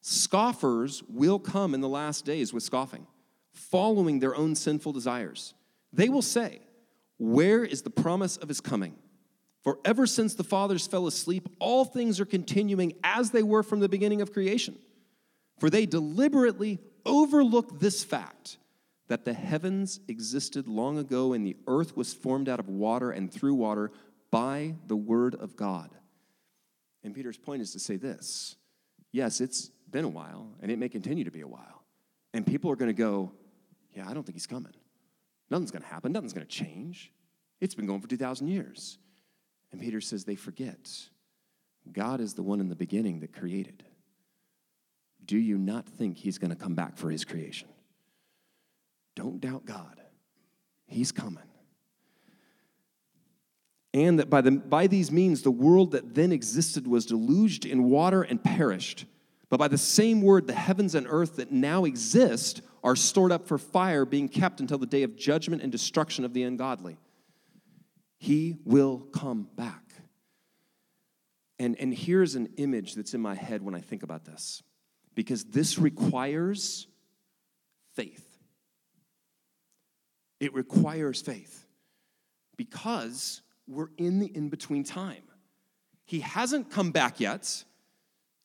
scoffers 0.00 1.02
will 1.08 1.38
come 1.38 1.74
in 1.74 1.80
the 1.80 1.88
last 1.88 2.24
days 2.24 2.52
with 2.52 2.62
scoffing, 2.62 3.06
following 3.52 4.18
their 4.18 4.34
own 4.34 4.54
sinful 4.54 4.92
desires. 4.92 5.54
They 5.92 6.08
will 6.08 6.22
say, 6.22 6.60
Where 7.18 7.64
is 7.64 7.82
the 7.82 7.90
promise 7.90 8.36
of 8.36 8.48
his 8.48 8.60
coming? 8.60 8.96
For 9.62 9.78
ever 9.84 10.06
since 10.06 10.34
the 10.34 10.44
fathers 10.44 10.88
fell 10.88 11.06
asleep, 11.06 11.48
all 11.60 11.84
things 11.84 12.18
are 12.18 12.24
continuing 12.24 12.94
as 13.04 13.30
they 13.30 13.44
were 13.44 13.62
from 13.62 13.78
the 13.78 13.88
beginning 13.88 14.20
of 14.20 14.32
creation. 14.32 14.76
For 15.60 15.70
they 15.70 15.86
deliberately 15.86 16.80
overlook 17.06 17.78
this 17.78 18.02
fact 18.02 18.58
that 19.06 19.24
the 19.24 19.34
heavens 19.34 20.00
existed 20.08 20.66
long 20.66 20.98
ago 20.98 21.32
and 21.32 21.46
the 21.46 21.56
earth 21.68 21.96
was 21.96 22.12
formed 22.12 22.48
out 22.48 22.58
of 22.58 22.68
water 22.68 23.10
and 23.12 23.32
through 23.32 23.54
water 23.54 23.92
by 24.32 24.74
the 24.88 24.96
word 24.96 25.34
of 25.36 25.54
God. 25.54 25.90
And 27.04 27.14
Peter's 27.14 27.38
point 27.38 27.62
is 27.62 27.72
to 27.72 27.78
say 27.78 27.96
this 27.96 28.56
yes, 29.12 29.40
it's 29.40 29.70
been 29.90 30.04
a 30.04 30.08
while, 30.08 30.48
and 30.60 30.70
it 30.70 30.78
may 30.78 30.88
continue 30.88 31.24
to 31.24 31.30
be 31.30 31.42
a 31.42 31.46
while. 31.46 31.84
And 32.32 32.46
people 32.46 32.70
are 32.70 32.76
going 32.76 32.88
to 32.88 32.94
go, 32.94 33.32
yeah, 33.94 34.08
I 34.08 34.14
don't 34.14 34.24
think 34.24 34.34
he's 34.34 34.46
coming. 34.46 34.72
Nothing's 35.50 35.70
going 35.70 35.82
to 35.82 35.88
happen, 35.88 36.12
nothing's 36.12 36.32
going 36.32 36.46
to 36.46 36.52
change. 36.52 37.12
It's 37.60 37.74
been 37.74 37.86
going 37.86 38.00
for 38.00 38.08
2,000 38.08 38.48
years. 38.48 38.98
And 39.70 39.80
Peter 39.80 40.00
says 40.00 40.24
they 40.24 40.34
forget 40.34 40.90
God 41.90 42.20
is 42.20 42.34
the 42.34 42.42
one 42.42 42.60
in 42.60 42.68
the 42.68 42.76
beginning 42.76 43.20
that 43.20 43.32
created. 43.32 43.84
Do 45.24 45.36
you 45.36 45.58
not 45.58 45.88
think 45.88 46.16
he's 46.16 46.38
going 46.38 46.50
to 46.50 46.56
come 46.56 46.74
back 46.74 46.96
for 46.96 47.10
his 47.10 47.24
creation? 47.24 47.68
Don't 49.14 49.40
doubt 49.40 49.64
God. 49.64 50.00
He's 50.86 51.12
coming. 51.12 51.42
And 53.94 54.18
that 54.18 54.30
by, 54.30 54.40
the, 54.40 54.52
by 54.52 54.86
these 54.86 55.12
means, 55.12 55.42
the 55.42 55.50
world 55.50 55.92
that 55.92 56.14
then 56.14 56.32
existed 56.32 56.86
was 56.86 57.04
deluged 57.04 57.66
in 57.66 57.84
water 57.84 58.22
and 58.22 58.42
perished. 58.42 59.04
But 59.50 59.58
by 59.58 59.68
the 59.68 59.76
same 59.78 60.22
word, 60.22 60.46
the 60.46 60.54
heavens 60.54 60.94
and 60.94 61.06
earth 61.08 61.36
that 61.36 61.52
now 61.52 61.84
exist 61.84 62.62
are 62.82 62.96
stored 62.96 63.32
up 63.32 63.46
for 63.46 63.58
fire, 63.58 64.06
being 64.06 64.28
kept 64.28 64.60
until 64.60 64.78
the 64.78 64.86
day 64.86 65.02
of 65.02 65.16
judgment 65.16 65.62
and 65.62 65.70
destruction 65.70 66.24
of 66.24 66.32
the 66.32 66.42
ungodly. 66.42 66.96
He 68.18 68.56
will 68.64 69.00
come 69.12 69.48
back. 69.56 69.82
And, 71.58 71.78
and 71.78 71.92
here's 71.92 72.34
an 72.34 72.48
image 72.56 72.94
that's 72.94 73.14
in 73.14 73.20
my 73.20 73.34
head 73.34 73.62
when 73.62 73.74
I 73.74 73.80
think 73.80 74.02
about 74.02 74.24
this, 74.24 74.62
because 75.14 75.44
this 75.44 75.78
requires 75.78 76.86
faith. 77.94 78.26
It 80.40 80.54
requires 80.54 81.20
faith 81.20 81.66
because 82.56 83.42
we're 83.72 83.90
in 83.98 84.18
the 84.18 84.26
in 84.26 84.48
between 84.48 84.84
time. 84.84 85.22
He 86.04 86.20
hasn't 86.20 86.70
come 86.70 86.90
back 86.90 87.20
yet, 87.20 87.64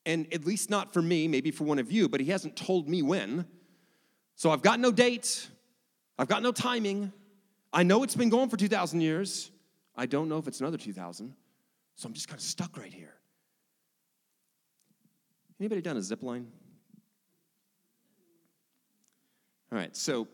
and 0.05 0.31
at 0.33 0.45
least 0.45 0.69
not 0.69 0.93
for 0.93 1.01
me, 1.01 1.27
maybe 1.27 1.51
for 1.51 1.63
one 1.63 1.79
of 1.79 1.91
you, 1.91 2.07
but 2.07 2.19
he 2.19 2.27
hasn't 2.27 2.55
told 2.55 2.87
me 2.87 3.01
when. 3.01 3.45
So 4.35 4.51
I've 4.51 4.61
got 4.61 4.79
no 4.79 4.91
date, 4.91 5.49
I've 6.17 6.27
got 6.27 6.43
no 6.43 6.51
timing. 6.51 7.11
I 7.73 7.83
know 7.83 8.03
it's 8.03 8.15
been 8.15 8.29
going 8.29 8.49
for 8.49 8.57
2,000 8.57 9.01
years. 9.01 9.51
I 9.95 10.05
don't 10.05 10.29
know 10.29 10.37
if 10.37 10.47
it's 10.47 10.61
another 10.61 10.77
2000. 10.77 11.33
So 11.95 12.07
I'm 12.07 12.13
just 12.13 12.27
kind 12.27 12.39
of 12.39 12.43
stuck 12.43 12.77
right 12.77 12.93
here. 12.93 13.13
Anybody 15.59 15.81
done 15.81 15.97
a 15.97 16.01
zip 16.01 16.23
line? 16.23 16.47
All 19.71 19.77
right, 19.77 19.95
so 19.95 20.27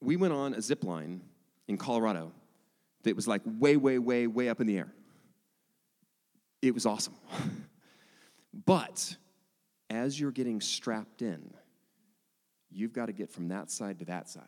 we 0.00 0.16
went 0.16 0.34
on 0.34 0.54
a 0.54 0.60
zip 0.60 0.84
line 0.84 1.22
in 1.66 1.78
Colorado 1.78 2.32
that 3.04 3.16
was 3.16 3.28
like 3.28 3.42
way, 3.44 3.76
way, 3.76 3.98
way, 3.98 4.26
way 4.26 4.48
up 4.48 4.60
in 4.60 4.66
the 4.66 4.76
air. 4.76 4.92
It 6.60 6.74
was 6.74 6.86
awesome. 6.86 7.14
but 8.66 9.16
as 9.90 10.18
you're 10.18 10.32
getting 10.32 10.60
strapped 10.60 11.22
in, 11.22 11.52
you've 12.70 12.92
got 12.92 13.06
to 13.06 13.12
get 13.12 13.30
from 13.30 13.48
that 13.48 13.70
side 13.70 14.00
to 14.00 14.04
that 14.06 14.28
side. 14.28 14.42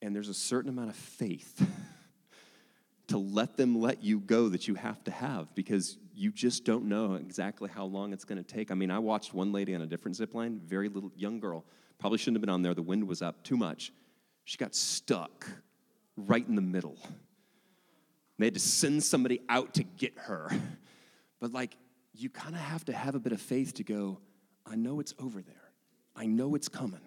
And 0.00 0.14
there's 0.14 0.28
a 0.28 0.34
certain 0.34 0.70
amount 0.70 0.90
of 0.90 0.96
faith 0.96 1.66
to 3.08 3.18
let 3.18 3.56
them 3.56 3.80
let 3.80 4.02
you 4.02 4.20
go 4.20 4.48
that 4.48 4.68
you 4.68 4.76
have 4.76 5.02
to 5.04 5.10
have 5.10 5.54
because 5.54 5.98
you 6.14 6.30
just 6.30 6.64
don't 6.64 6.84
know 6.84 7.14
exactly 7.14 7.68
how 7.72 7.84
long 7.84 8.12
it's 8.12 8.24
going 8.24 8.42
to 8.42 8.44
take. 8.44 8.70
I 8.70 8.74
mean, 8.74 8.90
I 8.90 8.98
watched 8.98 9.34
one 9.34 9.52
lady 9.52 9.74
on 9.74 9.82
a 9.82 9.86
different 9.86 10.16
zip 10.16 10.34
line, 10.34 10.60
very 10.64 10.88
little 10.88 11.10
young 11.16 11.40
girl, 11.40 11.64
probably 11.98 12.18
shouldn't 12.18 12.36
have 12.36 12.42
been 12.42 12.50
on 12.50 12.62
there. 12.62 12.74
The 12.74 12.82
wind 12.82 13.06
was 13.06 13.22
up 13.22 13.42
too 13.42 13.56
much. 13.56 13.92
She 14.44 14.56
got 14.56 14.74
stuck 14.74 15.48
right 16.26 16.46
in 16.46 16.54
the 16.54 16.62
middle. 16.62 16.98
They 18.38 18.46
had 18.46 18.54
to 18.54 18.60
send 18.60 19.02
somebody 19.02 19.40
out 19.48 19.74
to 19.74 19.84
get 19.84 20.16
her. 20.16 20.50
But 21.40 21.52
like, 21.52 21.76
you 22.14 22.28
kind 22.30 22.54
of 22.54 22.60
have 22.60 22.84
to 22.86 22.92
have 22.92 23.14
a 23.14 23.20
bit 23.20 23.32
of 23.32 23.40
faith 23.40 23.74
to 23.74 23.84
go, 23.84 24.20
I 24.66 24.76
know 24.76 25.00
it's 25.00 25.14
over 25.18 25.40
there. 25.40 25.54
I 26.16 26.26
know 26.26 26.54
it's 26.54 26.68
coming. 26.68 27.00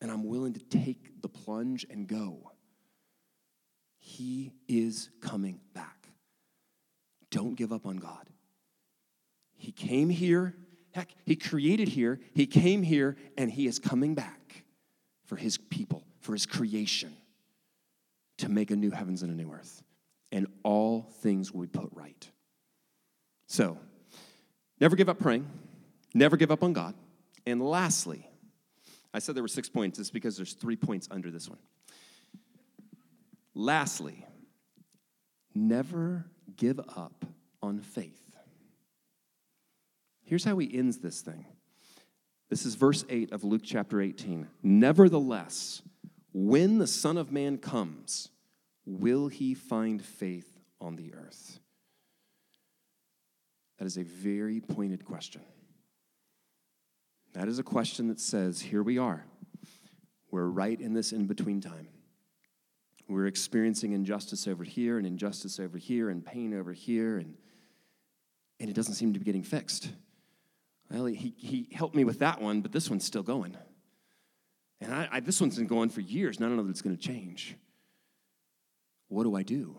And 0.00 0.10
I'm 0.10 0.24
willing 0.24 0.52
to 0.54 0.60
take 0.60 1.22
the 1.22 1.28
plunge 1.28 1.86
and 1.88 2.06
go. 2.06 2.52
He 3.98 4.52
is 4.68 5.08
coming 5.22 5.60
back. 5.72 6.08
Don't 7.30 7.54
give 7.54 7.72
up 7.72 7.86
on 7.86 7.96
God. 7.96 8.28
He 9.56 9.72
came 9.72 10.10
here, 10.10 10.54
heck, 10.92 11.14
He 11.24 11.36
created 11.36 11.88
here, 11.88 12.20
He 12.34 12.46
came 12.46 12.82
here, 12.82 13.16
and 13.38 13.50
He 13.50 13.66
is 13.66 13.78
coming 13.78 14.14
back 14.14 14.64
for 15.24 15.36
His 15.36 15.56
people, 15.56 16.04
for 16.20 16.32
His 16.32 16.44
creation, 16.44 17.16
to 18.38 18.48
make 18.48 18.70
a 18.70 18.76
new 18.76 18.90
heavens 18.90 19.22
and 19.22 19.30
a 19.30 19.34
new 19.34 19.52
earth. 19.52 19.82
And 20.32 20.46
all 20.62 21.02
things 21.20 21.52
will 21.52 21.62
be 21.62 21.68
put 21.68 21.90
right. 21.92 22.30
So, 23.46 23.78
never 24.80 24.96
give 24.96 25.08
up 25.08 25.18
praying, 25.18 25.48
never 26.14 26.36
give 26.36 26.50
up 26.50 26.62
on 26.62 26.72
God. 26.72 26.94
And 27.46 27.62
lastly, 27.62 28.28
I 29.12 29.18
said 29.18 29.36
there 29.36 29.44
were 29.44 29.48
six 29.48 29.68
points, 29.68 29.98
it's 29.98 30.10
because 30.10 30.36
there's 30.36 30.54
three 30.54 30.76
points 30.76 31.06
under 31.10 31.30
this 31.30 31.48
one. 31.48 31.58
Lastly, 33.54 34.26
never 35.54 36.26
give 36.56 36.80
up 36.80 37.24
on 37.62 37.78
faith. 37.78 38.20
Here's 40.24 40.44
how 40.44 40.58
he 40.58 40.76
ends 40.76 40.98
this 40.98 41.20
thing. 41.20 41.44
This 42.50 42.66
is 42.66 42.74
verse 42.74 43.04
8 43.08 43.32
of 43.32 43.44
Luke 43.44 43.62
chapter 43.64 44.00
18. 44.00 44.48
Nevertheless, 44.62 45.82
when 46.34 46.78
the 46.78 46.86
Son 46.86 47.16
of 47.16 47.32
Man 47.32 47.56
comes, 47.56 48.28
will 48.84 49.28
he 49.28 49.54
find 49.54 50.04
faith 50.04 50.58
on 50.80 50.96
the 50.96 51.14
earth? 51.14 51.60
That 53.78 53.86
is 53.86 53.96
a 53.96 54.02
very 54.02 54.60
pointed 54.60 55.04
question. 55.04 55.42
That 57.32 57.48
is 57.48 57.58
a 57.58 57.62
question 57.62 58.08
that 58.08 58.20
says, 58.20 58.60
here 58.60 58.82
we 58.82 58.98
are. 58.98 59.24
We're 60.30 60.46
right 60.46 60.80
in 60.80 60.92
this 60.92 61.12
in 61.12 61.26
between 61.26 61.60
time. 61.60 61.88
We're 63.08 63.26
experiencing 63.26 63.92
injustice 63.92 64.48
over 64.48 64.64
here 64.64 64.98
and 64.98 65.06
injustice 65.06 65.60
over 65.60 65.78
here 65.78 66.10
and 66.10 66.24
pain 66.24 66.52
over 66.52 66.72
here, 66.72 67.18
and, 67.18 67.36
and 68.58 68.68
it 68.68 68.74
doesn't 68.74 68.94
seem 68.94 69.12
to 69.12 69.20
be 69.20 69.24
getting 69.24 69.42
fixed. 69.44 69.88
Well, 70.90 71.06
he, 71.06 71.34
he 71.36 71.68
helped 71.72 71.94
me 71.94 72.02
with 72.02 72.18
that 72.20 72.40
one, 72.40 72.60
but 72.60 72.72
this 72.72 72.90
one's 72.90 73.04
still 73.04 73.22
going. 73.22 73.56
And 74.84 74.94
I, 74.94 75.08
I, 75.12 75.20
this 75.20 75.40
one's 75.40 75.56
been 75.56 75.66
going 75.66 75.88
for 75.88 76.02
years, 76.02 76.36
and 76.36 76.44
I 76.44 76.48
don't 76.48 76.58
know 76.58 76.62
that 76.64 76.70
it's 76.70 76.82
going 76.82 76.96
to 76.96 77.02
change. 77.02 77.56
What 79.08 79.24
do 79.24 79.34
I 79.34 79.42
do? 79.42 79.76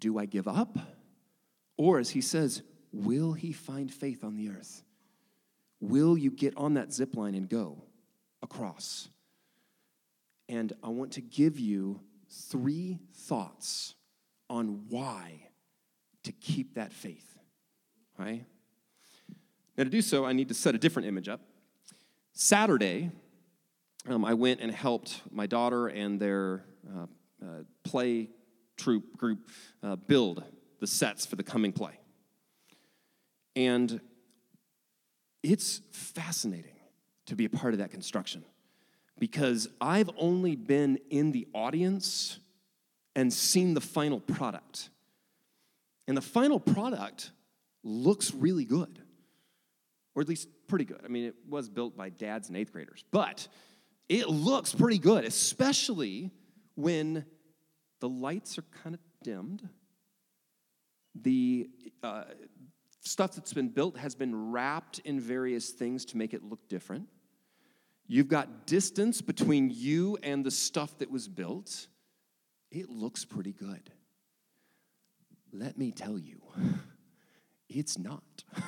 Do 0.00 0.18
I 0.18 0.26
give 0.26 0.48
up? 0.48 0.76
Or, 1.76 2.00
as 2.00 2.10
he 2.10 2.20
says, 2.20 2.62
will 2.92 3.34
he 3.34 3.52
find 3.52 3.92
faith 3.92 4.24
on 4.24 4.36
the 4.36 4.50
earth? 4.50 4.82
Will 5.80 6.18
you 6.18 6.32
get 6.32 6.56
on 6.56 6.74
that 6.74 6.92
zip 6.92 7.14
line 7.14 7.34
and 7.34 7.48
go 7.48 7.84
across? 8.42 9.08
And 10.48 10.72
I 10.82 10.88
want 10.88 11.12
to 11.12 11.20
give 11.20 11.60
you 11.60 12.00
three 12.28 12.98
thoughts 13.14 13.94
on 14.50 14.86
why 14.88 15.48
to 16.24 16.32
keep 16.32 16.74
that 16.74 16.92
faith. 16.92 17.38
Right? 18.18 18.44
Now, 19.78 19.84
to 19.84 19.90
do 19.90 20.02
so, 20.02 20.24
I 20.24 20.32
need 20.32 20.48
to 20.48 20.54
set 20.54 20.74
a 20.74 20.78
different 20.78 21.06
image 21.06 21.28
up. 21.28 21.40
Saturday, 22.32 23.12
um, 24.08 24.24
I 24.24 24.34
went 24.34 24.60
and 24.60 24.70
helped 24.70 25.22
my 25.30 25.46
daughter 25.46 25.88
and 25.88 26.20
their 26.20 26.64
uh, 26.88 27.06
uh, 27.42 27.46
play 27.84 28.28
troupe 28.76 29.16
group 29.16 29.48
uh, 29.82 29.96
build 29.96 30.44
the 30.80 30.86
sets 30.86 31.24
for 31.24 31.36
the 31.36 31.42
coming 31.42 31.72
play. 31.72 31.98
And 33.56 34.00
it's 35.42 35.80
fascinating 35.92 36.76
to 37.26 37.36
be 37.36 37.44
a 37.44 37.50
part 37.50 37.74
of 37.74 37.78
that 37.78 37.90
construction 37.90 38.44
because 39.18 39.68
I've 39.80 40.10
only 40.18 40.56
been 40.56 40.98
in 41.10 41.32
the 41.32 41.46
audience 41.54 42.38
and 43.14 43.32
seen 43.32 43.74
the 43.74 43.80
final 43.80 44.20
product. 44.20 44.90
And 46.08 46.16
the 46.16 46.22
final 46.22 46.58
product 46.58 47.30
looks 47.82 48.34
really 48.34 48.64
good, 48.64 48.98
or 50.14 50.22
at 50.22 50.28
least 50.28 50.48
pretty 50.66 50.84
good. 50.84 51.00
I 51.04 51.08
mean, 51.08 51.24
it 51.26 51.34
was 51.48 51.68
built 51.68 51.96
by 51.96 52.08
dads 52.08 52.48
and 52.48 52.56
eighth 52.56 52.72
graders, 52.72 53.04
but 53.10 53.46
it 54.08 54.28
looks 54.28 54.74
pretty 54.74 54.98
good, 54.98 55.24
especially 55.24 56.30
when 56.74 57.24
the 58.00 58.08
lights 58.08 58.58
are 58.58 58.64
kind 58.82 58.94
of 58.94 59.00
dimmed. 59.22 59.68
The 61.14 61.68
uh, 62.02 62.24
stuff 63.00 63.34
that's 63.34 63.52
been 63.52 63.68
built 63.68 63.96
has 63.98 64.14
been 64.14 64.50
wrapped 64.50 64.98
in 65.00 65.20
various 65.20 65.70
things 65.70 66.04
to 66.06 66.16
make 66.16 66.34
it 66.34 66.42
look 66.42 66.68
different. 66.68 67.08
You've 68.06 68.28
got 68.28 68.66
distance 68.66 69.22
between 69.22 69.70
you 69.72 70.18
and 70.22 70.44
the 70.44 70.50
stuff 70.50 70.98
that 70.98 71.10
was 71.10 71.28
built. 71.28 71.86
It 72.70 72.90
looks 72.90 73.24
pretty 73.24 73.52
good. 73.52 73.90
Let 75.52 75.78
me 75.78 75.92
tell 75.92 76.18
you, 76.18 76.42
it's 77.68 77.96
not. 77.98 78.44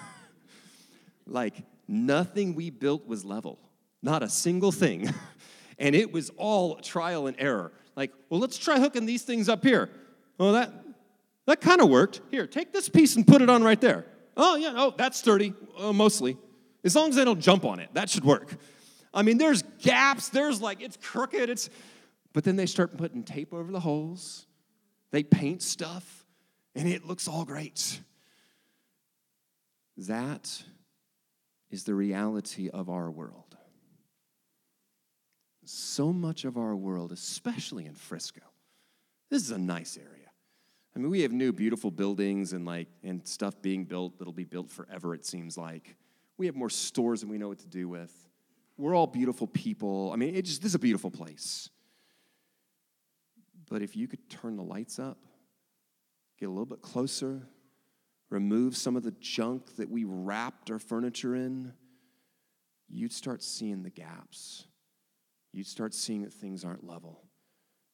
like, 1.27 1.57
nothing 1.89 2.55
we 2.55 2.71
built 2.71 3.07
was 3.07 3.25
level, 3.25 3.59
not 4.07 4.23
a 4.23 4.29
single 4.31 4.73
thing. 4.73 5.13
and 5.79 5.95
it 5.95 6.13
was 6.13 6.31
all 6.39 6.77
trial 6.77 7.27
and 7.27 7.37
error. 7.39 7.73
Like, 7.95 8.13
well, 8.31 8.41
let's 8.41 8.57
try 8.57 8.79
hooking 8.79 9.05
these 9.05 9.23
things 9.23 9.51
up 9.51 9.63
here. 9.63 9.91
Oh, 10.39 10.53
that, 10.53 10.73
that 11.47 11.61
kind 11.61 11.83
of 11.83 11.91
worked. 11.91 12.23
Here, 12.31 12.47
take 12.47 12.73
this 12.73 12.89
piece 12.89 13.17
and 13.17 13.27
put 13.27 13.43
it 13.43 13.51
on 13.51 13.63
right 13.63 13.81
there. 13.81 14.07
Oh, 14.37 14.57
yeah, 14.57 14.75
oh, 14.77 14.95
that's 14.97 15.19
sturdy, 15.19 15.53
uh, 15.79 15.93
mostly. 15.93 16.39
As 16.85 16.95
long 16.95 17.09
as 17.09 17.17
they 17.17 17.25
don't 17.25 17.41
jump 17.41 17.65
on 17.65 17.81
it, 17.81 17.91
that 17.95 18.09
should 18.09 18.25
work. 18.25 18.55
I 19.13 19.23
mean, 19.23 19.39
there's 19.39 19.63
gaps, 19.81 20.29
there's 20.29 20.61
like, 20.61 20.81
it's 20.81 20.97
crooked, 20.99 21.51
it's, 21.51 21.69
but 22.33 22.45
then 22.45 22.57
they 22.57 22.67
start 22.67 22.97
putting 22.97 23.25
tape 23.25 23.53
over 23.53 23.73
the 23.73 23.81
holes, 23.81 24.47
they 25.11 25.23
paint 25.23 25.63
stuff, 25.63 26.27
and 26.75 26.87
it 26.87 27.07
looks 27.07 27.27
all 27.27 27.45
great. 27.45 28.01
That 29.97 30.63
is 31.71 31.85
the 31.85 31.95
reality 31.95 32.69
of 32.69 32.91
our 32.91 33.11
world. 33.11 33.46
So 35.67 36.13
much 36.13 36.45
of 36.45 36.57
our 36.57 36.77
world, 36.77 37.11
especially 37.11 37.87
in 37.87 37.95
Frisco, 37.95 38.43
this 39.31 39.43
is 39.43 39.51
a 39.51 39.59
nice 39.59 39.97
area. 39.97 40.31
I 40.95 40.99
mean, 40.99 41.11
we 41.11 41.23
have 41.23 41.33
new 41.33 41.53
beautiful 41.53 41.91
buildings 41.91 42.53
and 42.53 42.65
like 42.65 42.89
and 43.03 43.27
stuff 43.27 43.61
being 43.61 43.85
built 43.85 44.19
that'll 44.19 44.33
be 44.33 44.45
built 44.45 44.71
forever, 44.71 45.13
it 45.13 45.27
seems 45.27 45.59
like. 45.59 45.97
We 46.39 46.47
have 46.47 46.55
more 46.55 46.71
stores 46.71 47.21
than 47.21 47.29
we 47.29 47.37
know 47.37 47.49
what 47.49 47.59
to 47.59 47.67
do 47.67 47.89
with. 47.89 48.13
We're 48.79 48.95
all 48.95 49.09
beautiful 49.09 49.47
people. 49.47 50.11
I 50.13 50.17
mean, 50.17 50.37
it 50.37 50.43
just 50.43 50.63
this 50.63 50.71
is 50.71 50.75
a 50.77 50.79
beautiful 50.79 51.11
place. 51.11 51.69
But 53.69 53.83
if 53.83 53.97
you 53.97 54.07
could 54.07 54.31
turn 54.31 54.57
the 54.57 54.63
lights 54.63 54.99
up, 55.01 55.19
get 56.39 56.47
a 56.47 56.51
little 56.51 56.65
bit 56.65 56.81
closer, 56.81 57.49
remove 58.31 58.77
some 58.77 58.95
of 58.95 59.03
the 59.03 59.15
junk 59.21 59.77
that 59.77 59.91
we 59.91 60.05
wrapped 60.05 60.71
our 60.71 60.79
furniture 60.79 61.35
in, 61.35 61.73
you'd 62.89 63.13
start 63.13 63.43
seeing 63.43 63.83
the 63.83 63.91
gaps. 63.91 64.67
You'd 65.57 65.67
start 65.67 65.95
seeing 65.95 66.21
that 66.21 66.35
things 66.35 66.67
aren't 66.67 66.87
level. 66.87 67.23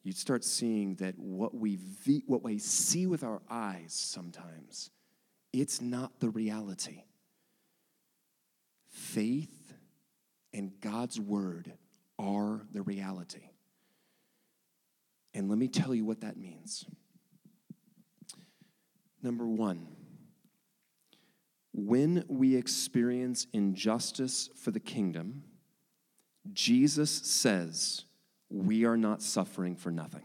You'd 0.02 0.16
start 0.16 0.42
seeing 0.42 0.96
that 0.96 1.16
what 1.16 1.54
we, 1.54 1.78
what 2.26 2.42
we 2.42 2.58
see 2.58 3.06
with 3.06 3.22
our 3.22 3.40
eyes 3.48 3.92
sometimes, 3.94 4.90
it's 5.52 5.80
not 5.80 6.18
the 6.18 6.28
reality. 6.28 7.04
Faith 8.88 9.74
and 10.52 10.72
God's 10.80 11.20
word 11.20 11.72
are 12.18 12.66
the 12.72 12.82
reality. 12.82 13.50
And 15.32 15.48
let 15.48 15.56
me 15.56 15.68
tell 15.68 15.94
you 15.94 16.04
what 16.04 16.22
that 16.22 16.36
means. 16.36 16.84
Number 19.22 19.46
one, 19.46 19.86
when 21.72 22.24
we 22.26 22.56
experience 22.56 23.46
injustice 23.52 24.50
for 24.56 24.72
the 24.72 24.80
kingdom, 24.80 25.44
Jesus 26.52 27.10
says 27.10 28.04
we 28.50 28.84
are 28.84 28.96
not 28.96 29.22
suffering 29.22 29.76
for 29.76 29.90
nothing. 29.90 30.22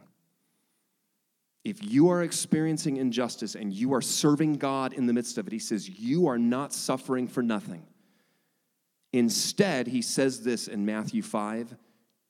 If 1.64 1.84
you 1.84 2.10
are 2.10 2.24
experiencing 2.24 2.98
injustice 2.98 3.56
and 3.56 3.74
you 3.74 3.94
are 3.94 4.02
serving 4.02 4.54
God 4.54 4.94
in 4.94 5.06
the 5.06 5.14
midst 5.14 5.38
of 5.38 5.48
it, 5.48 5.54
he 5.54 5.60
says 5.60 5.90
you 5.90 6.28
are 6.28 6.38
not 6.38 6.74
suffering 6.74 7.28
for 7.28 7.44
nothing. 7.44 7.86
Instead, 9.14 9.88
he 9.88 10.02
says 10.02 10.44
this 10.44 10.68
in 10.68 10.86
Matthew 10.86 11.22
5 11.22 11.76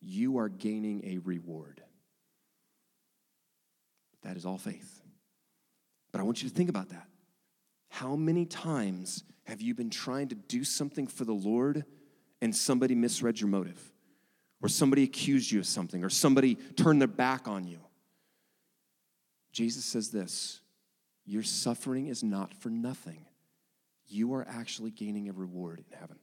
you 0.02 0.38
are 0.38 0.50
gaining 0.50 1.04
a 1.06 1.18
reward. 1.20 1.82
That 4.24 4.38
is 4.38 4.46
all 4.46 4.58
faith. 4.58 5.02
But 6.12 6.22
I 6.22 6.24
want 6.24 6.42
you 6.42 6.50
to 6.50 6.56
think 6.56 6.70
about 6.70 6.90
that. 6.90 7.08
How 7.90 8.16
many 8.16 8.46
times 8.46 9.24
have 9.46 9.62
you 9.62 9.74
been 9.74 9.90
trying 9.90 10.28
to 10.30 10.36
do 10.36 10.64
something 10.64 11.08
for 11.08 11.26
the 11.26 11.34
Lord 11.34 11.86
and 12.42 12.56
somebody 12.56 12.96
misread 12.96 13.40
your 13.40 13.50
motive? 13.50 13.82
Or 14.62 14.70
somebody 14.70 15.04
accused 15.04 15.52
you 15.52 15.60
of 15.60 15.68
something, 15.68 16.04
or 16.04 16.10
somebody 16.10 16.56
turned 16.56 17.00
their 17.00 17.08
back 17.08 17.48
on 17.48 17.68
you? 17.68 17.80
Jesus 19.52 19.86
says 19.86 20.10
this 20.10 20.62
Your 21.26 21.44
suffering 21.44 22.08
is 22.08 22.24
not 22.24 22.54
for 22.54 22.70
nothing. 22.70 23.26
You 24.08 24.34
are 24.34 24.48
actually 24.48 24.92
gaining 24.92 25.30
a 25.30 25.34
reward 25.34 25.80
in 25.80 25.98
heaven. 26.00 26.18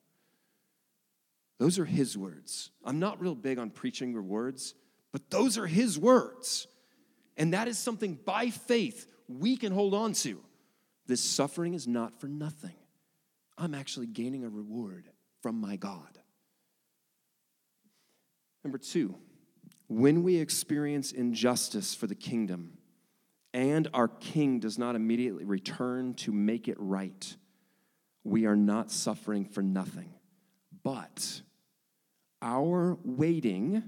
Those 1.59 1.79
are 1.79 1.85
his 1.85 2.18
words. 2.18 2.70
I'm 2.85 2.98
not 2.98 3.20
real 3.20 3.35
big 3.35 3.59
on 3.59 3.70
preaching 3.70 4.14
rewards, 4.14 4.74
but 5.12 5.31
those 5.31 5.57
are 5.59 5.66
his 5.66 5.98
words. 5.98 6.66
And 7.37 7.55
that 7.55 7.68
is 7.68 7.79
something 7.79 8.18
by 8.24 8.50
faith 8.50 9.07
we 9.29 9.57
can 9.57 9.72
hold 9.72 9.94
on 9.94 10.12
to. 10.14 10.40
This 11.07 11.20
suffering 11.20 11.74
is 11.74 11.87
not 11.87 12.20
for 12.20 12.27
nothing. 12.27 12.74
I'm 13.57 13.74
actually 13.74 14.07
gaining 14.07 14.44
a 14.44 14.48
reward 14.48 15.09
from 15.44 15.61
my 15.61 15.76
God. 15.76 16.20
Number 18.64 18.78
two, 18.78 19.14
when 19.88 20.22
we 20.22 20.38
experience 20.38 21.12
injustice 21.12 21.94
for 21.94 22.07
the 22.07 22.14
kingdom 22.14 22.78
and 23.52 23.87
our 23.92 24.09
king 24.09 24.59
does 24.59 24.78
not 24.78 24.96
immediately 24.96 25.44
return 25.44 26.14
to 26.14 26.33
make 26.33 26.66
it 26.66 26.78
right, 26.78 27.37
we 28.24 28.46
are 28.46 28.57
not 28.57 28.90
suffering 28.90 29.44
for 29.44 29.62
nothing. 29.62 30.14
But 30.83 31.42
our 32.40 32.96
waiting 33.04 33.83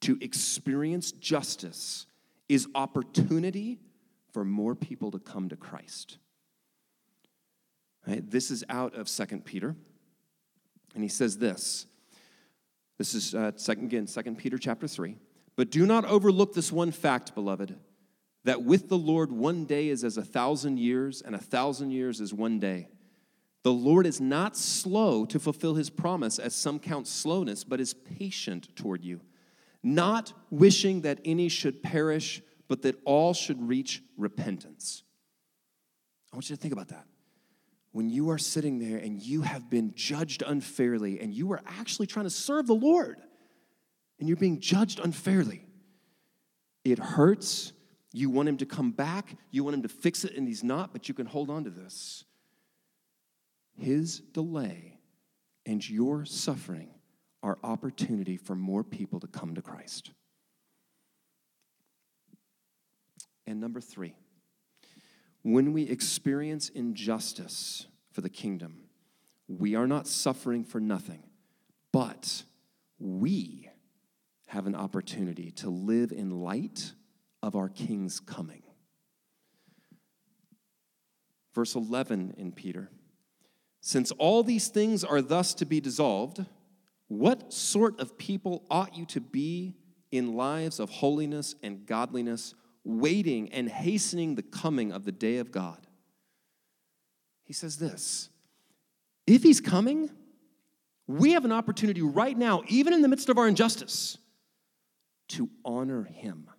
to 0.00 0.16
experience 0.22 1.12
justice 1.12 2.06
is 2.48 2.66
opportunity 2.74 3.78
for 4.32 4.42
more 4.42 4.74
people 4.74 5.10
to 5.10 5.18
come 5.18 5.50
to 5.50 5.56
Christ. 5.56 6.16
Right? 8.06 8.30
This 8.30 8.50
is 8.50 8.64
out 8.70 8.94
of 8.94 9.06
Second 9.06 9.44
Peter. 9.44 9.76
And 10.98 11.04
he 11.04 11.08
says 11.08 11.38
this. 11.38 11.86
This 12.98 13.14
is 13.14 13.32
uh, 13.32 13.52
second, 13.54 13.84
again, 13.84 14.08
Second 14.08 14.36
Peter 14.36 14.58
chapter 14.58 14.88
3. 14.88 15.14
But 15.54 15.70
do 15.70 15.86
not 15.86 16.04
overlook 16.04 16.54
this 16.54 16.72
one 16.72 16.90
fact, 16.90 17.36
beloved, 17.36 17.76
that 18.42 18.64
with 18.64 18.88
the 18.88 18.98
Lord 18.98 19.30
one 19.30 19.64
day 19.64 19.90
is 19.90 20.02
as 20.02 20.16
a 20.16 20.24
thousand 20.24 20.80
years, 20.80 21.22
and 21.22 21.36
a 21.36 21.38
thousand 21.38 21.92
years 21.92 22.20
is 22.20 22.34
one 22.34 22.58
day. 22.58 22.88
The 23.62 23.72
Lord 23.72 24.08
is 24.08 24.20
not 24.20 24.56
slow 24.56 25.24
to 25.26 25.38
fulfill 25.38 25.76
his 25.76 25.88
promise, 25.88 26.40
as 26.40 26.52
some 26.56 26.80
count 26.80 27.06
slowness, 27.06 27.62
but 27.62 27.78
is 27.78 27.94
patient 27.94 28.74
toward 28.74 29.04
you, 29.04 29.20
not 29.84 30.32
wishing 30.50 31.02
that 31.02 31.20
any 31.24 31.48
should 31.48 31.80
perish, 31.80 32.42
but 32.66 32.82
that 32.82 32.96
all 33.04 33.34
should 33.34 33.68
reach 33.68 34.02
repentance. 34.16 35.04
I 36.32 36.36
want 36.36 36.50
you 36.50 36.56
to 36.56 36.60
think 36.60 36.72
about 36.72 36.88
that. 36.88 37.06
When 37.92 38.10
you 38.10 38.30
are 38.30 38.38
sitting 38.38 38.78
there 38.78 38.98
and 38.98 39.20
you 39.20 39.42
have 39.42 39.70
been 39.70 39.92
judged 39.94 40.42
unfairly 40.46 41.20
and 41.20 41.32
you 41.32 41.50
are 41.52 41.62
actually 41.66 42.06
trying 42.06 42.26
to 42.26 42.30
serve 42.30 42.66
the 42.66 42.74
Lord, 42.74 43.18
and 44.18 44.28
you're 44.28 44.36
being 44.36 44.60
judged 44.60 44.98
unfairly. 44.98 45.64
It 46.84 46.98
hurts. 46.98 47.72
You 48.12 48.30
want 48.30 48.48
him 48.48 48.56
to 48.58 48.66
come 48.66 48.90
back, 48.90 49.36
you 49.50 49.62
want 49.64 49.74
him 49.74 49.82
to 49.82 49.88
fix 49.88 50.24
it, 50.24 50.34
and 50.34 50.48
he's 50.48 50.64
not, 50.64 50.92
but 50.92 51.08
you 51.08 51.14
can 51.14 51.26
hold 51.26 51.50
on 51.50 51.64
to 51.64 51.70
this. 51.70 52.24
His 53.76 54.20
delay 54.20 54.98
and 55.66 55.86
your 55.88 56.24
suffering 56.24 56.88
are 57.42 57.58
opportunity 57.62 58.38
for 58.38 58.54
more 58.54 58.82
people 58.82 59.20
to 59.20 59.26
come 59.26 59.54
to 59.54 59.62
Christ. 59.62 60.10
And 63.46 63.60
number 63.60 63.80
three, 63.80 64.14
when 65.52 65.72
we 65.72 65.82
experience 65.82 66.68
injustice 66.68 67.86
for 68.12 68.20
the 68.20 68.28
kingdom, 68.28 68.82
we 69.46 69.74
are 69.74 69.86
not 69.86 70.06
suffering 70.06 70.64
for 70.64 70.80
nothing, 70.80 71.22
but 71.92 72.42
we 72.98 73.70
have 74.48 74.66
an 74.66 74.74
opportunity 74.74 75.50
to 75.50 75.70
live 75.70 76.12
in 76.12 76.30
light 76.30 76.92
of 77.42 77.54
our 77.54 77.68
King's 77.68 78.20
coming. 78.20 78.62
Verse 81.54 81.74
11 81.74 82.34
in 82.36 82.52
Peter 82.52 82.90
Since 83.80 84.10
all 84.12 84.42
these 84.42 84.68
things 84.68 85.04
are 85.04 85.22
thus 85.22 85.54
to 85.54 85.64
be 85.64 85.80
dissolved, 85.80 86.44
what 87.08 87.52
sort 87.52 88.00
of 88.00 88.18
people 88.18 88.64
ought 88.70 88.96
you 88.96 89.06
to 89.06 89.20
be 89.20 89.74
in 90.10 90.34
lives 90.34 90.80
of 90.80 90.90
holiness 90.90 91.54
and 91.62 91.86
godliness, 91.86 92.54
waiting 92.84 93.52
and 93.52 93.68
hastening 93.68 94.34
the 94.34 94.42
coming 94.42 94.92
of 94.92 95.04
the 95.04 95.12
day 95.12 95.38
of 95.38 95.50
God? 95.50 95.86
He 97.44 97.52
says 97.52 97.78
this 97.78 98.28
if 99.26 99.42
he's 99.42 99.60
coming, 99.60 100.10
we 101.06 101.32
have 101.32 101.44
an 101.44 101.52
opportunity 101.52 102.02
right 102.02 102.36
now, 102.36 102.62
even 102.68 102.92
in 102.92 103.02
the 103.02 103.08
midst 103.08 103.28
of 103.28 103.38
our 103.38 103.48
injustice, 103.48 104.18
to 105.28 105.48
honor 105.64 106.04
him, 106.04 106.50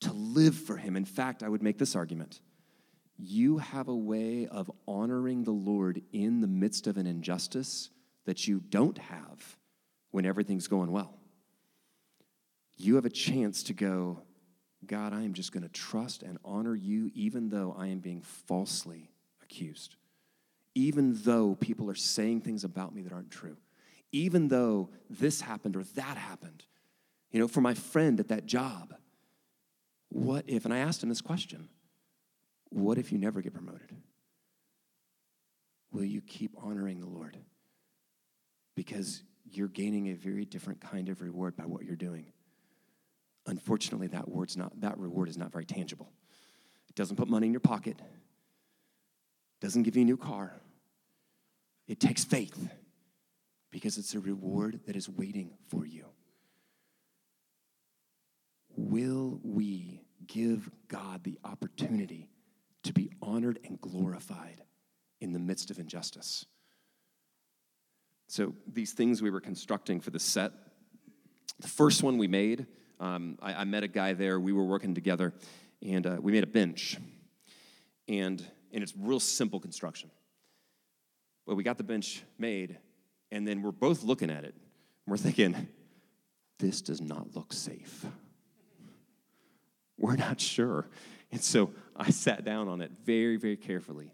to 0.00 0.12
live 0.12 0.54
for 0.54 0.76
him. 0.76 0.96
In 0.96 1.04
fact, 1.04 1.42
I 1.42 1.48
would 1.48 1.62
make 1.62 1.78
this 1.78 1.96
argument 1.96 2.40
you 3.18 3.58
have 3.58 3.88
a 3.88 3.96
way 3.96 4.46
of 4.46 4.70
honoring 4.86 5.44
the 5.44 5.52
Lord 5.52 6.02
in 6.12 6.40
the 6.40 6.46
midst 6.46 6.86
of 6.86 6.98
an 6.98 7.06
injustice 7.06 7.90
that 8.26 8.46
you 8.46 8.60
don't 8.68 8.98
have 8.98 9.56
when 10.10 10.26
everything's 10.26 10.68
going 10.68 10.90
well. 10.92 11.18
You 12.76 12.96
have 12.96 13.06
a 13.06 13.10
chance 13.10 13.62
to 13.64 13.72
go, 13.72 14.22
God, 14.86 15.12
I 15.12 15.22
am 15.22 15.32
just 15.32 15.52
going 15.52 15.62
to 15.62 15.68
trust 15.68 16.22
and 16.22 16.38
honor 16.44 16.74
you 16.74 17.10
even 17.14 17.48
though 17.48 17.74
I 17.78 17.88
am 17.88 17.98
being 17.98 18.22
falsely 18.22 19.10
accused, 19.42 19.96
even 20.74 21.14
though 21.22 21.54
people 21.54 21.90
are 21.90 21.94
saying 21.94 22.42
things 22.42 22.64
about 22.64 22.94
me 22.94 23.02
that 23.02 23.12
aren't 23.12 23.30
true, 23.30 23.56
even 24.12 24.48
though 24.48 24.90
this 25.10 25.40
happened 25.40 25.76
or 25.76 25.82
that 25.94 26.16
happened. 26.16 26.64
You 27.30 27.40
know, 27.40 27.48
for 27.48 27.60
my 27.60 27.74
friend 27.74 28.20
at 28.20 28.28
that 28.28 28.46
job, 28.46 28.94
what 30.08 30.44
if, 30.46 30.64
and 30.64 30.72
I 30.72 30.78
asked 30.78 31.02
him 31.02 31.08
this 31.08 31.20
question, 31.20 31.68
what 32.70 32.98
if 32.98 33.12
you 33.12 33.18
never 33.18 33.40
get 33.42 33.54
promoted? 33.54 33.94
Will 35.92 36.04
you 36.04 36.20
keep 36.20 36.52
honoring 36.58 37.00
the 37.00 37.06
Lord? 37.06 37.36
Because 38.74 39.22
you're 39.50 39.68
gaining 39.68 40.08
a 40.08 40.14
very 40.14 40.44
different 40.44 40.80
kind 40.80 41.08
of 41.08 41.20
reward 41.20 41.56
by 41.56 41.64
what 41.66 41.84
you're 41.84 41.96
doing. 41.96 42.32
Unfortunately, 43.46 44.08
that, 44.08 44.28
word's 44.28 44.56
not, 44.56 44.80
that 44.80 44.98
reward 44.98 45.28
is 45.28 45.38
not 45.38 45.52
very 45.52 45.64
tangible. 45.64 46.10
It 46.88 46.94
doesn't 46.94 47.16
put 47.16 47.28
money 47.28 47.46
in 47.46 47.52
your 47.52 47.60
pocket, 47.60 48.00
doesn't 49.60 49.84
give 49.84 49.96
you 49.96 50.02
a 50.02 50.06
new 50.06 50.16
car. 50.16 50.52
It 51.86 52.00
takes 52.00 52.24
faith 52.24 52.68
because 53.70 53.98
it's 53.98 54.14
a 54.14 54.20
reward 54.20 54.80
that 54.86 54.96
is 54.96 55.08
waiting 55.08 55.50
for 55.68 55.86
you. 55.86 56.06
Will 58.76 59.40
we 59.42 60.02
give 60.26 60.70
God 60.88 61.22
the 61.24 61.38
opportunity 61.44 62.28
to 62.82 62.92
be 62.92 63.10
honored 63.22 63.58
and 63.64 63.80
glorified 63.80 64.62
in 65.20 65.32
the 65.32 65.38
midst 65.38 65.70
of 65.70 65.78
injustice? 65.78 66.44
So, 68.28 68.54
these 68.66 68.92
things 68.92 69.22
we 69.22 69.30
were 69.30 69.40
constructing 69.40 70.00
for 70.00 70.10
the 70.10 70.18
set, 70.18 70.52
the 71.60 71.68
first 71.68 72.02
one 72.02 72.18
we 72.18 72.26
made, 72.26 72.66
um, 72.98 73.38
I, 73.42 73.54
I, 73.54 73.64
met 73.64 73.82
a 73.82 73.88
guy 73.88 74.12
there, 74.12 74.40
we 74.40 74.52
were 74.52 74.64
working 74.64 74.94
together, 74.94 75.34
and 75.82 76.06
uh, 76.06 76.16
we 76.20 76.32
made 76.32 76.44
a 76.44 76.48
bench. 76.48 76.96
And, 78.08 78.44
and 78.72 78.82
it's 78.82 78.94
real 78.96 79.20
simple 79.20 79.60
construction. 79.60 80.10
But 81.46 81.56
we 81.56 81.62
got 81.62 81.78
the 81.78 81.84
bench 81.84 82.22
made, 82.38 82.78
and 83.30 83.46
then 83.46 83.62
we're 83.62 83.72
both 83.72 84.02
looking 84.02 84.30
at 84.30 84.44
it. 84.44 84.54
We're 85.06 85.16
thinking, 85.16 85.68
this 86.58 86.80
does 86.80 87.00
not 87.00 87.36
look 87.36 87.52
safe. 87.52 88.04
We're 89.98 90.16
not 90.16 90.40
sure. 90.40 90.88
And 91.30 91.42
so 91.42 91.70
I 91.94 92.10
sat 92.10 92.44
down 92.44 92.68
on 92.68 92.80
it 92.80 92.90
very, 93.04 93.36
very 93.36 93.56
carefully. 93.56 94.12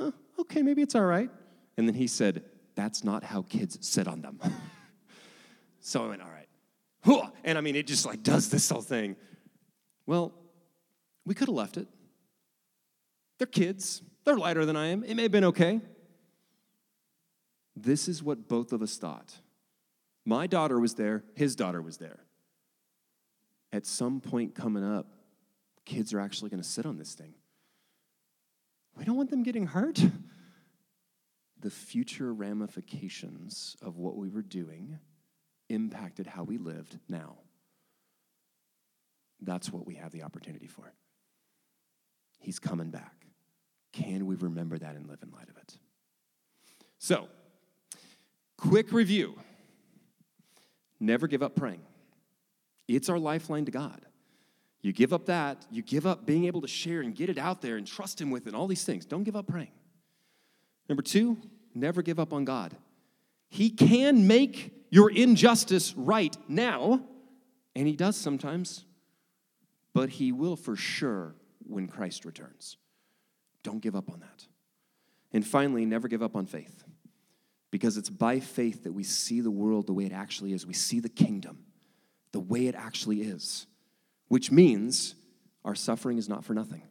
Oh, 0.00 0.12
okay, 0.40 0.62
maybe 0.62 0.82
it's 0.82 0.94
all 0.94 1.04
right. 1.04 1.30
And 1.76 1.88
then 1.88 1.94
he 1.94 2.06
said, 2.06 2.44
That's 2.74 3.04
not 3.04 3.24
how 3.24 3.42
kids 3.42 3.78
sit 3.80 4.08
on 4.08 4.20
them. 4.20 4.40
so 5.80 6.04
I 6.04 6.08
went, 6.08 6.22
All. 6.22 6.33
And 7.44 7.58
I 7.58 7.60
mean, 7.60 7.76
it 7.76 7.86
just 7.86 8.06
like 8.06 8.22
does 8.22 8.48
this 8.48 8.70
whole 8.70 8.80
thing. 8.80 9.16
Well, 10.06 10.32
we 11.24 11.34
could 11.34 11.48
have 11.48 11.54
left 11.54 11.76
it. 11.76 11.86
They're 13.38 13.46
kids, 13.46 14.02
they're 14.24 14.36
lighter 14.36 14.64
than 14.64 14.76
I 14.76 14.86
am. 14.86 15.04
It 15.04 15.14
may 15.14 15.22
have 15.22 15.32
been 15.32 15.44
okay. 15.44 15.80
This 17.76 18.08
is 18.08 18.22
what 18.22 18.48
both 18.48 18.72
of 18.72 18.80
us 18.80 18.96
thought. 18.96 19.34
My 20.24 20.46
daughter 20.46 20.80
was 20.80 20.94
there, 20.94 21.24
his 21.34 21.54
daughter 21.54 21.82
was 21.82 21.98
there. 21.98 22.20
At 23.72 23.84
some 23.86 24.20
point 24.20 24.54
coming 24.54 24.84
up, 24.84 25.08
kids 25.84 26.14
are 26.14 26.20
actually 26.20 26.50
going 26.50 26.62
to 26.62 26.68
sit 26.68 26.86
on 26.86 26.96
this 26.96 27.14
thing. 27.14 27.34
We 28.96 29.04
don't 29.04 29.16
want 29.16 29.30
them 29.30 29.42
getting 29.42 29.66
hurt 29.66 30.00
the 31.60 31.70
future 31.70 32.32
ramifications 32.32 33.76
of 33.82 33.96
what 33.98 34.16
we 34.16 34.28
were 34.28 34.42
doing 34.42 34.98
impacted 35.68 36.26
how 36.26 36.44
we 36.44 36.58
lived 36.58 36.98
now. 37.08 37.36
That's 39.40 39.70
what 39.72 39.86
we 39.86 39.94
have 39.94 40.12
the 40.12 40.22
opportunity 40.22 40.66
for. 40.66 40.92
He's 42.38 42.58
coming 42.58 42.90
back. 42.90 43.26
Can 43.92 44.26
we 44.26 44.34
remember 44.36 44.78
that 44.78 44.96
and 44.96 45.08
live 45.08 45.20
in 45.22 45.30
light 45.30 45.48
of 45.48 45.56
it? 45.56 45.78
So, 46.98 47.28
quick 48.56 48.92
review 48.92 49.38
never 51.00 51.26
give 51.26 51.42
up 51.42 51.54
praying. 51.54 51.82
It's 52.88 53.08
our 53.08 53.18
lifeline 53.18 53.66
to 53.66 53.70
God. 53.70 54.00
You 54.82 54.92
give 54.92 55.12
up 55.12 55.26
that, 55.26 55.64
you 55.70 55.82
give 55.82 56.06
up 56.06 56.26
being 56.26 56.44
able 56.44 56.60
to 56.60 56.68
share 56.68 57.00
and 57.00 57.14
get 57.14 57.30
it 57.30 57.38
out 57.38 57.62
there 57.62 57.76
and 57.76 57.86
trust 57.86 58.20
Him 58.20 58.30
with 58.30 58.42
it, 58.42 58.48
and 58.48 58.56
all 58.56 58.66
these 58.66 58.84
things. 58.84 59.06
Don't 59.06 59.24
give 59.24 59.36
up 59.36 59.46
praying. 59.46 59.72
Number 60.88 61.02
two, 61.02 61.38
never 61.74 62.02
give 62.02 62.18
up 62.20 62.32
on 62.32 62.44
God. 62.44 62.76
He 63.54 63.70
can 63.70 64.26
make 64.26 64.72
your 64.90 65.08
injustice 65.08 65.94
right 65.96 66.36
now, 66.48 67.04
and 67.76 67.86
He 67.86 67.94
does 67.94 68.16
sometimes, 68.16 68.84
but 69.92 70.08
He 70.08 70.32
will 70.32 70.56
for 70.56 70.74
sure 70.74 71.36
when 71.60 71.86
Christ 71.86 72.24
returns. 72.24 72.78
Don't 73.62 73.80
give 73.80 73.94
up 73.94 74.10
on 74.10 74.18
that. 74.18 74.48
And 75.32 75.46
finally, 75.46 75.86
never 75.86 76.08
give 76.08 76.20
up 76.20 76.34
on 76.34 76.46
faith, 76.46 76.82
because 77.70 77.96
it's 77.96 78.10
by 78.10 78.40
faith 78.40 78.82
that 78.82 78.92
we 78.92 79.04
see 79.04 79.40
the 79.40 79.52
world 79.52 79.86
the 79.86 79.92
way 79.92 80.06
it 80.06 80.12
actually 80.12 80.52
is. 80.52 80.66
We 80.66 80.74
see 80.74 80.98
the 80.98 81.08
kingdom 81.08 81.64
the 82.32 82.40
way 82.40 82.66
it 82.66 82.74
actually 82.74 83.20
is, 83.20 83.68
which 84.26 84.50
means 84.50 85.14
our 85.64 85.76
suffering 85.76 86.18
is 86.18 86.28
not 86.28 86.44
for 86.44 86.54
nothing. 86.54 86.82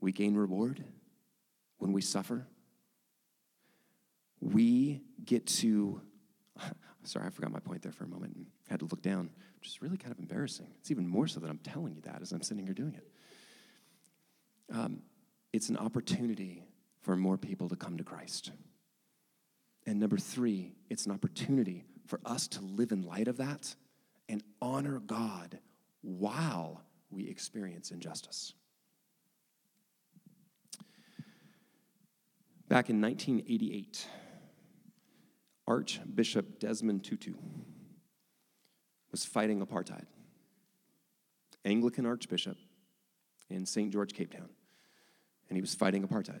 We 0.00 0.12
gain 0.12 0.34
reward 0.34 0.82
when 1.76 1.92
we 1.92 2.00
suffer 2.00 2.46
we 4.40 5.02
get 5.24 5.46
to, 5.46 6.00
sorry, 7.04 7.26
I 7.26 7.30
forgot 7.30 7.50
my 7.50 7.60
point 7.60 7.82
there 7.82 7.92
for 7.92 8.04
a 8.04 8.08
moment 8.08 8.34
and 8.36 8.46
had 8.68 8.80
to 8.80 8.86
look 8.86 9.02
down, 9.02 9.30
which 9.58 9.68
is 9.68 9.82
really 9.82 9.96
kind 9.96 10.12
of 10.12 10.18
embarrassing. 10.18 10.68
It's 10.80 10.90
even 10.90 11.06
more 11.06 11.26
so 11.26 11.40
that 11.40 11.48
I'm 11.48 11.58
telling 11.58 11.94
you 11.94 12.00
that 12.02 12.22
as 12.22 12.32
I'm 12.32 12.42
sitting 12.42 12.64
here 12.64 12.74
doing 12.74 12.94
it. 12.94 13.08
Um, 14.74 15.02
it's 15.52 15.68
an 15.68 15.76
opportunity 15.76 16.62
for 17.00 17.16
more 17.16 17.38
people 17.38 17.68
to 17.68 17.76
come 17.76 17.96
to 17.96 18.04
Christ. 18.04 18.52
And 19.86 19.98
number 19.98 20.18
three, 20.18 20.72
it's 20.90 21.06
an 21.06 21.12
opportunity 21.12 21.84
for 22.06 22.20
us 22.24 22.48
to 22.48 22.60
live 22.60 22.92
in 22.92 23.02
light 23.02 23.28
of 23.28 23.38
that 23.38 23.74
and 24.28 24.42
honor 24.60 24.98
God 25.00 25.58
while 26.02 26.82
we 27.10 27.28
experience 27.28 27.90
injustice. 27.90 28.52
Back 32.68 32.90
in 32.90 33.00
1988, 33.00 34.06
Archbishop 35.68 36.58
Desmond 36.58 37.04
Tutu 37.04 37.34
was 39.12 39.26
fighting 39.26 39.64
apartheid. 39.64 40.06
Anglican 41.64 42.06
Archbishop 42.06 42.56
in 43.50 43.66
St. 43.66 43.92
George, 43.92 44.14
Cape 44.14 44.32
Town. 44.32 44.48
And 45.48 45.56
he 45.56 45.60
was 45.60 45.74
fighting 45.74 46.06
apartheid. 46.06 46.40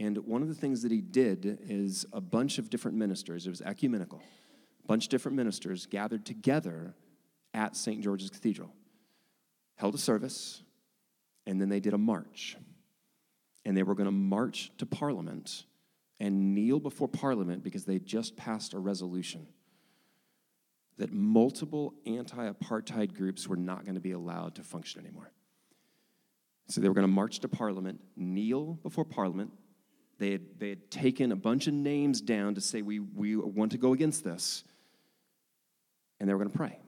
And 0.00 0.18
one 0.18 0.42
of 0.42 0.48
the 0.48 0.54
things 0.54 0.82
that 0.82 0.90
he 0.90 1.00
did 1.00 1.58
is 1.62 2.04
a 2.12 2.20
bunch 2.20 2.58
of 2.58 2.68
different 2.68 2.96
ministers, 2.96 3.46
it 3.46 3.50
was 3.50 3.62
ecumenical, 3.62 4.20
a 4.82 4.86
bunch 4.86 5.04
of 5.04 5.10
different 5.10 5.36
ministers 5.36 5.86
gathered 5.86 6.26
together 6.26 6.94
at 7.54 7.76
St. 7.76 8.02
George's 8.02 8.30
Cathedral, 8.30 8.72
held 9.76 9.94
a 9.94 9.98
service, 9.98 10.62
and 11.46 11.60
then 11.60 11.68
they 11.68 11.80
did 11.80 11.94
a 11.94 11.98
march. 11.98 12.56
And 13.64 13.76
they 13.76 13.82
were 13.82 13.94
going 13.94 14.06
to 14.06 14.12
march 14.12 14.72
to 14.78 14.86
Parliament 14.86 15.64
and 16.20 16.54
kneel 16.54 16.80
before 16.80 17.08
Parliament 17.08 17.62
because 17.62 17.84
they 17.84 17.98
just 17.98 18.36
passed 18.36 18.74
a 18.74 18.78
resolution 18.78 19.46
that 20.98 21.12
multiple 21.12 21.94
anti 22.06 22.50
apartheid 22.50 23.14
groups 23.14 23.48
were 23.48 23.56
not 23.56 23.84
going 23.84 23.94
to 23.94 24.00
be 24.00 24.12
allowed 24.12 24.56
to 24.56 24.62
function 24.62 25.00
anymore. 25.00 25.30
So 26.68 26.80
they 26.80 26.88
were 26.88 26.94
going 26.94 27.06
to 27.06 27.12
march 27.12 27.38
to 27.40 27.48
Parliament, 27.48 28.00
kneel 28.16 28.74
before 28.82 29.04
Parliament. 29.04 29.52
They 30.18 30.32
had, 30.32 30.58
they 30.58 30.68
had 30.70 30.90
taken 30.90 31.30
a 31.32 31.36
bunch 31.36 31.68
of 31.68 31.74
names 31.74 32.20
down 32.20 32.56
to 32.56 32.60
say, 32.60 32.82
we, 32.82 32.98
we 32.98 33.36
want 33.36 33.72
to 33.72 33.78
go 33.78 33.92
against 33.92 34.24
this. 34.24 34.64
And 36.18 36.28
they 36.28 36.34
were 36.34 36.40
going 36.40 36.50
to 36.50 36.58
pray. 36.58 36.78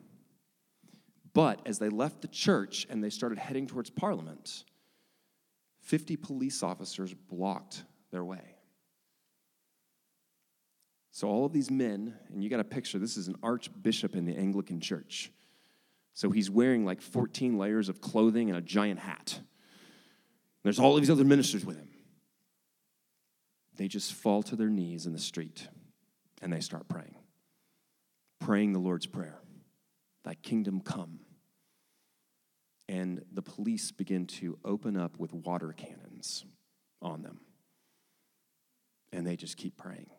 But 1.33 1.61
as 1.65 1.79
they 1.79 1.89
left 1.89 2.23
the 2.23 2.29
church 2.29 2.89
and 2.91 3.03
they 3.03 3.11
started 3.11 3.39
heading 3.39 3.69
towards 3.69 3.89
Parliament, 3.89 4.65
50 5.83 6.17
police 6.17 6.65
officers 6.65 7.15
blocked 7.15 7.85
their 8.11 8.25
way. 8.25 8.57
So, 11.13 11.29
all 11.29 11.45
of 11.45 11.53
these 11.53 11.71
men, 11.71 12.15
and 12.29 12.43
you 12.43 12.49
got 12.49 12.61
a 12.61 12.65
picture, 12.65 12.99
this 12.99 13.17
is 13.17 13.27
an 13.27 13.37
archbishop 13.43 14.15
in 14.15 14.27
the 14.27 14.37
Anglican 14.37 14.81
church. 14.81 15.33
So, 16.15 16.31
he's 16.31 16.51
wearing 16.51 16.85
like 16.85 17.03
14 17.03 17.59
layers 17.59 17.89
of 17.89 18.01
clothing 18.01 18.49
and 18.49 18.57
a 18.57 18.63
giant 18.63 19.01
hat. 19.01 19.41
There's 20.63 20.79
all 20.79 20.95
of 20.95 21.03
these 21.03 21.11
other 21.11 21.25
ministers 21.25 21.65
with 21.65 21.77
him. 21.77 21.89
They 23.77 23.89
just 23.89 24.13
fall 24.13 24.43
to 24.45 24.57
their 24.57 24.69
knees 24.69 25.07
in 25.07 25.13
the 25.13 25.19
street 25.19 25.67
and 26.43 26.53
they 26.53 26.61
start 26.61 26.87
praying. 26.87 27.17
Praying 28.39 28.73
the 28.73 28.79
Lord's 28.79 29.07
Prayer 29.07 29.41
Thy 30.23 30.35
kingdom 30.35 30.81
come. 30.81 31.21
And 32.89 33.23
the 33.33 33.43
police 33.43 33.91
begin 33.91 34.27
to 34.27 34.59
open 34.65 34.97
up 34.97 35.19
with 35.19 35.33
water 35.33 35.73
cannons 35.73 36.45
on 37.01 37.23
them. 37.23 37.41
And 39.13 39.27
they 39.27 39.37
just 39.37 39.57
keep 39.57 39.77
praying 39.77 40.11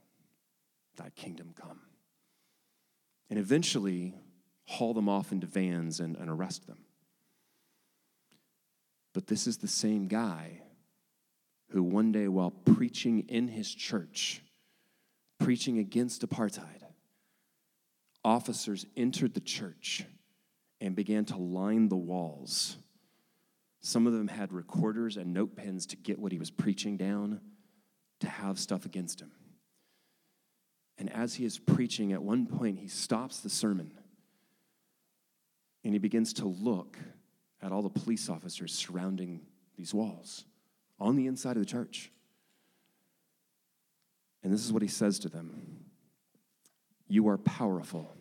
thy 0.97 1.09
kingdom 1.11 1.53
come. 1.55 1.81
And 3.29 3.39
eventually 3.39 4.15
haul 4.65 4.93
them 4.93 5.09
off 5.09 5.31
into 5.31 5.47
vans 5.47 5.99
and, 5.99 6.15
and 6.15 6.29
arrest 6.29 6.67
them. 6.67 6.79
But 9.13 9.27
this 9.27 9.47
is 9.47 9.57
the 9.57 9.67
same 9.67 10.07
guy 10.07 10.61
who 11.69 11.83
one 11.83 12.11
day, 12.11 12.27
while 12.27 12.51
preaching 12.51 13.25
in 13.29 13.47
his 13.47 13.73
church, 13.73 14.41
preaching 15.39 15.79
against 15.79 16.27
apartheid, 16.27 16.83
officers 18.23 18.85
entered 18.95 19.33
the 19.33 19.39
church 19.39 20.05
and 20.79 20.95
began 20.95 21.25
to 21.25 21.37
line 21.37 21.89
the 21.89 21.95
walls. 21.95 22.77
Some 23.81 24.05
of 24.05 24.13
them 24.13 24.27
had 24.27 24.51
recorders 24.51 25.17
and 25.17 25.33
note 25.33 25.55
pens 25.55 25.85
to 25.87 25.95
get 25.95 26.19
what 26.19 26.31
he 26.31 26.37
was 26.37 26.51
preaching 26.51 26.97
down, 26.97 27.41
to 28.19 28.29
have 28.29 28.59
stuff 28.59 28.85
against 28.85 29.21
him. 29.21 29.31
And 31.01 31.11
as 31.13 31.33
he 31.33 31.45
is 31.45 31.57
preaching, 31.57 32.13
at 32.13 32.21
one 32.21 32.45
point, 32.45 32.77
he 32.77 32.87
stops 32.87 33.39
the 33.39 33.49
sermon 33.49 33.89
and 35.83 35.93
he 35.93 35.97
begins 35.97 36.31
to 36.33 36.45
look 36.45 36.95
at 37.59 37.71
all 37.71 37.81
the 37.81 37.89
police 37.89 38.29
officers 38.29 38.71
surrounding 38.71 39.41
these 39.75 39.95
walls 39.95 40.45
on 40.99 41.15
the 41.15 41.25
inside 41.25 41.57
of 41.57 41.63
the 41.63 41.65
church. 41.65 42.11
And 44.43 44.53
this 44.53 44.63
is 44.63 44.71
what 44.71 44.83
he 44.83 44.87
says 44.87 45.17
to 45.19 45.29
them 45.29 45.85
You 47.07 47.29
are 47.29 47.39
powerful. 47.39 48.15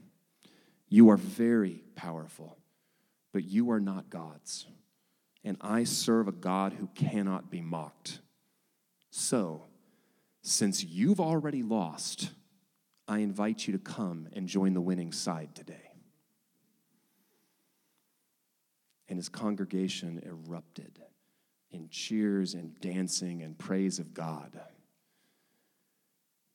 You 0.89 1.11
are 1.11 1.19
very 1.19 1.85
powerful, 1.97 2.57
but 3.31 3.45
you 3.45 3.73
are 3.73 3.81
not 3.81 4.09
gods. 4.09 4.65
And 5.45 5.59
I 5.61 5.85
serve 5.85 6.29
a 6.29 6.33
God 6.33 6.73
who 6.73 6.89
cannot 6.95 7.51
be 7.51 7.61
mocked. 7.61 8.21
So, 9.11 9.65
since 10.41 10.83
you've 10.83 11.21
already 11.21 11.63
lost, 11.63 12.31
I 13.11 13.19
invite 13.19 13.67
you 13.67 13.73
to 13.73 13.79
come 13.81 14.29
and 14.35 14.47
join 14.47 14.73
the 14.73 14.81
winning 14.81 15.11
side 15.11 15.57
today. 15.57 15.91
And 19.09 19.19
his 19.19 19.29
congregation 19.29 20.23
erupted 20.25 21.01
in 21.73 21.89
cheers 21.89 22.55
and 22.55 22.79
dancing 22.81 23.43
and 23.43 23.59
praise 23.59 23.99
of 23.99 24.15
God. 24.15 24.61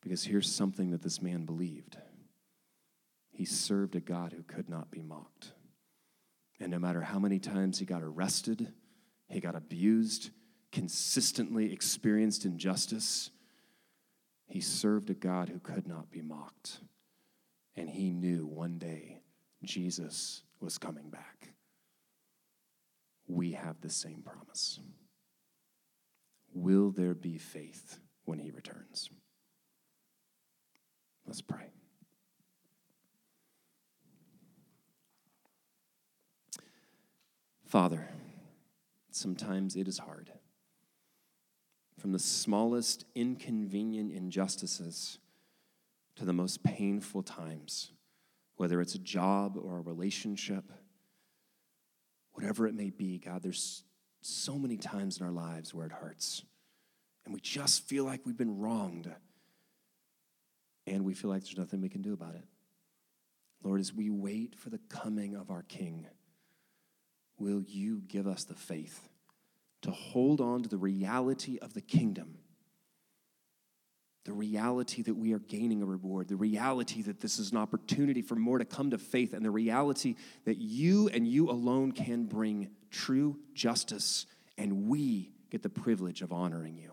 Because 0.01 0.23
here's 0.23 0.49
something 0.49 0.91
that 0.91 1.01
this 1.01 1.21
man 1.21 1.45
believed 1.45 1.97
he 3.31 3.43
served 3.43 3.97
a 3.97 3.99
God 3.99 4.31
who 4.31 4.43
could 4.43 4.69
not 4.69 4.89
be 4.89 5.01
mocked. 5.01 5.51
And 6.61 6.71
no 6.71 6.79
matter 6.79 7.01
how 7.01 7.19
many 7.19 7.37
times 7.37 7.79
he 7.79 7.85
got 7.85 8.01
arrested, 8.01 8.71
he 9.27 9.41
got 9.41 9.57
abused, 9.57 10.29
consistently 10.71 11.73
experienced 11.73 12.45
injustice, 12.45 13.31
he 14.47 14.61
served 14.61 15.09
a 15.09 15.13
God 15.13 15.49
who 15.49 15.59
could 15.59 15.87
not 15.87 16.11
be 16.11 16.21
mocked. 16.21 16.79
And 17.75 17.89
he 17.89 18.11
knew 18.11 18.45
one 18.45 18.77
day 18.77 19.21
Jesus 19.63 20.43
was 20.59 20.77
coming 20.77 21.09
back. 21.09 21.53
We 23.27 23.51
have 23.53 23.81
the 23.81 23.89
same 23.89 24.21
promise. 24.23 24.79
Will 26.53 26.91
there 26.91 27.15
be 27.15 27.37
faith 27.37 27.99
when 28.23 28.39
he 28.39 28.51
returns? 28.51 29.09
Let's 31.25 31.41
pray. 31.41 31.71
Father, 37.65 38.07
sometimes 39.11 39.75
it 39.75 39.87
is 39.87 39.97
hard 39.97 40.31
from 41.99 42.11
the 42.11 42.19
smallest 42.19 43.05
inconvenient 43.15 44.11
injustices 44.11 45.19
to 46.15 46.25
the 46.25 46.33
most 46.33 46.63
painful 46.63 47.23
times, 47.23 47.91
whether 48.57 48.81
it's 48.81 48.95
a 48.95 48.99
job 48.99 49.57
or 49.57 49.77
a 49.77 49.81
relationship, 49.81 50.65
whatever 52.33 52.67
it 52.67 52.73
may 52.73 52.89
be, 52.89 53.17
God, 53.17 53.41
there's 53.41 53.83
so 54.21 54.57
many 54.57 54.77
times 54.77 55.19
in 55.19 55.25
our 55.25 55.31
lives 55.31 55.73
where 55.73 55.85
it 55.85 55.91
hurts. 55.91 56.43
And 57.25 57.33
we 57.33 57.39
just 57.39 57.87
feel 57.87 58.05
like 58.05 58.21
we've 58.25 58.37
been 58.37 58.59
wronged. 58.59 59.11
And 60.87 61.03
we 61.03 61.13
feel 61.13 61.29
like 61.29 61.43
there's 61.43 61.57
nothing 61.57 61.81
we 61.81 61.89
can 61.89 62.01
do 62.01 62.13
about 62.13 62.35
it. 62.35 62.43
Lord, 63.63 63.79
as 63.79 63.93
we 63.93 64.09
wait 64.09 64.55
for 64.55 64.69
the 64.69 64.79
coming 64.89 65.35
of 65.35 65.49
our 65.49 65.63
King, 65.63 66.07
will 67.39 67.61
you 67.61 68.03
give 68.07 68.27
us 68.27 68.43
the 68.43 68.53
faith 68.53 69.09
to 69.85 69.91
hold 69.91 70.41
on 70.41 70.63
to 70.63 70.69
the 70.69 70.77
reality 70.77 71.59
of 71.61 71.75
the 71.75 71.81
kingdom, 71.81 72.39
the 74.25 74.33
reality 74.33 75.03
that 75.03 75.13
we 75.13 75.31
are 75.31 75.39
gaining 75.39 75.83
a 75.83 75.85
reward, 75.85 76.27
the 76.27 76.35
reality 76.35 77.03
that 77.03 77.19
this 77.19 77.37
is 77.37 77.51
an 77.51 77.57
opportunity 77.57 78.23
for 78.23 78.35
more 78.35 78.57
to 78.57 78.65
come 78.65 78.89
to 78.89 78.97
faith, 78.97 79.33
and 79.33 79.45
the 79.45 79.51
reality 79.51 80.15
that 80.45 80.57
you 80.57 81.07
and 81.09 81.27
you 81.27 81.51
alone 81.51 81.91
can 81.91 82.25
bring 82.25 82.71
true 82.89 83.37
justice, 83.53 84.25
and 84.57 84.87
we 84.87 85.31
get 85.51 85.61
the 85.61 85.69
privilege 85.69 86.23
of 86.23 86.33
honoring 86.33 86.75
you. 86.75 86.91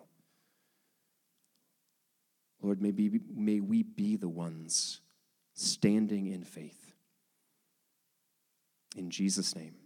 Lord, 2.61 2.83
may, 2.83 2.91
be, 2.91 3.21
may 3.35 3.61
we 3.61 3.83
be 3.83 4.17
the 4.17 4.29
ones 4.29 5.01
standing 5.55 6.27
in 6.27 6.45
faith. 6.45 6.93
In 8.97 9.09
Jesus' 9.09 9.57
name. 9.57 9.77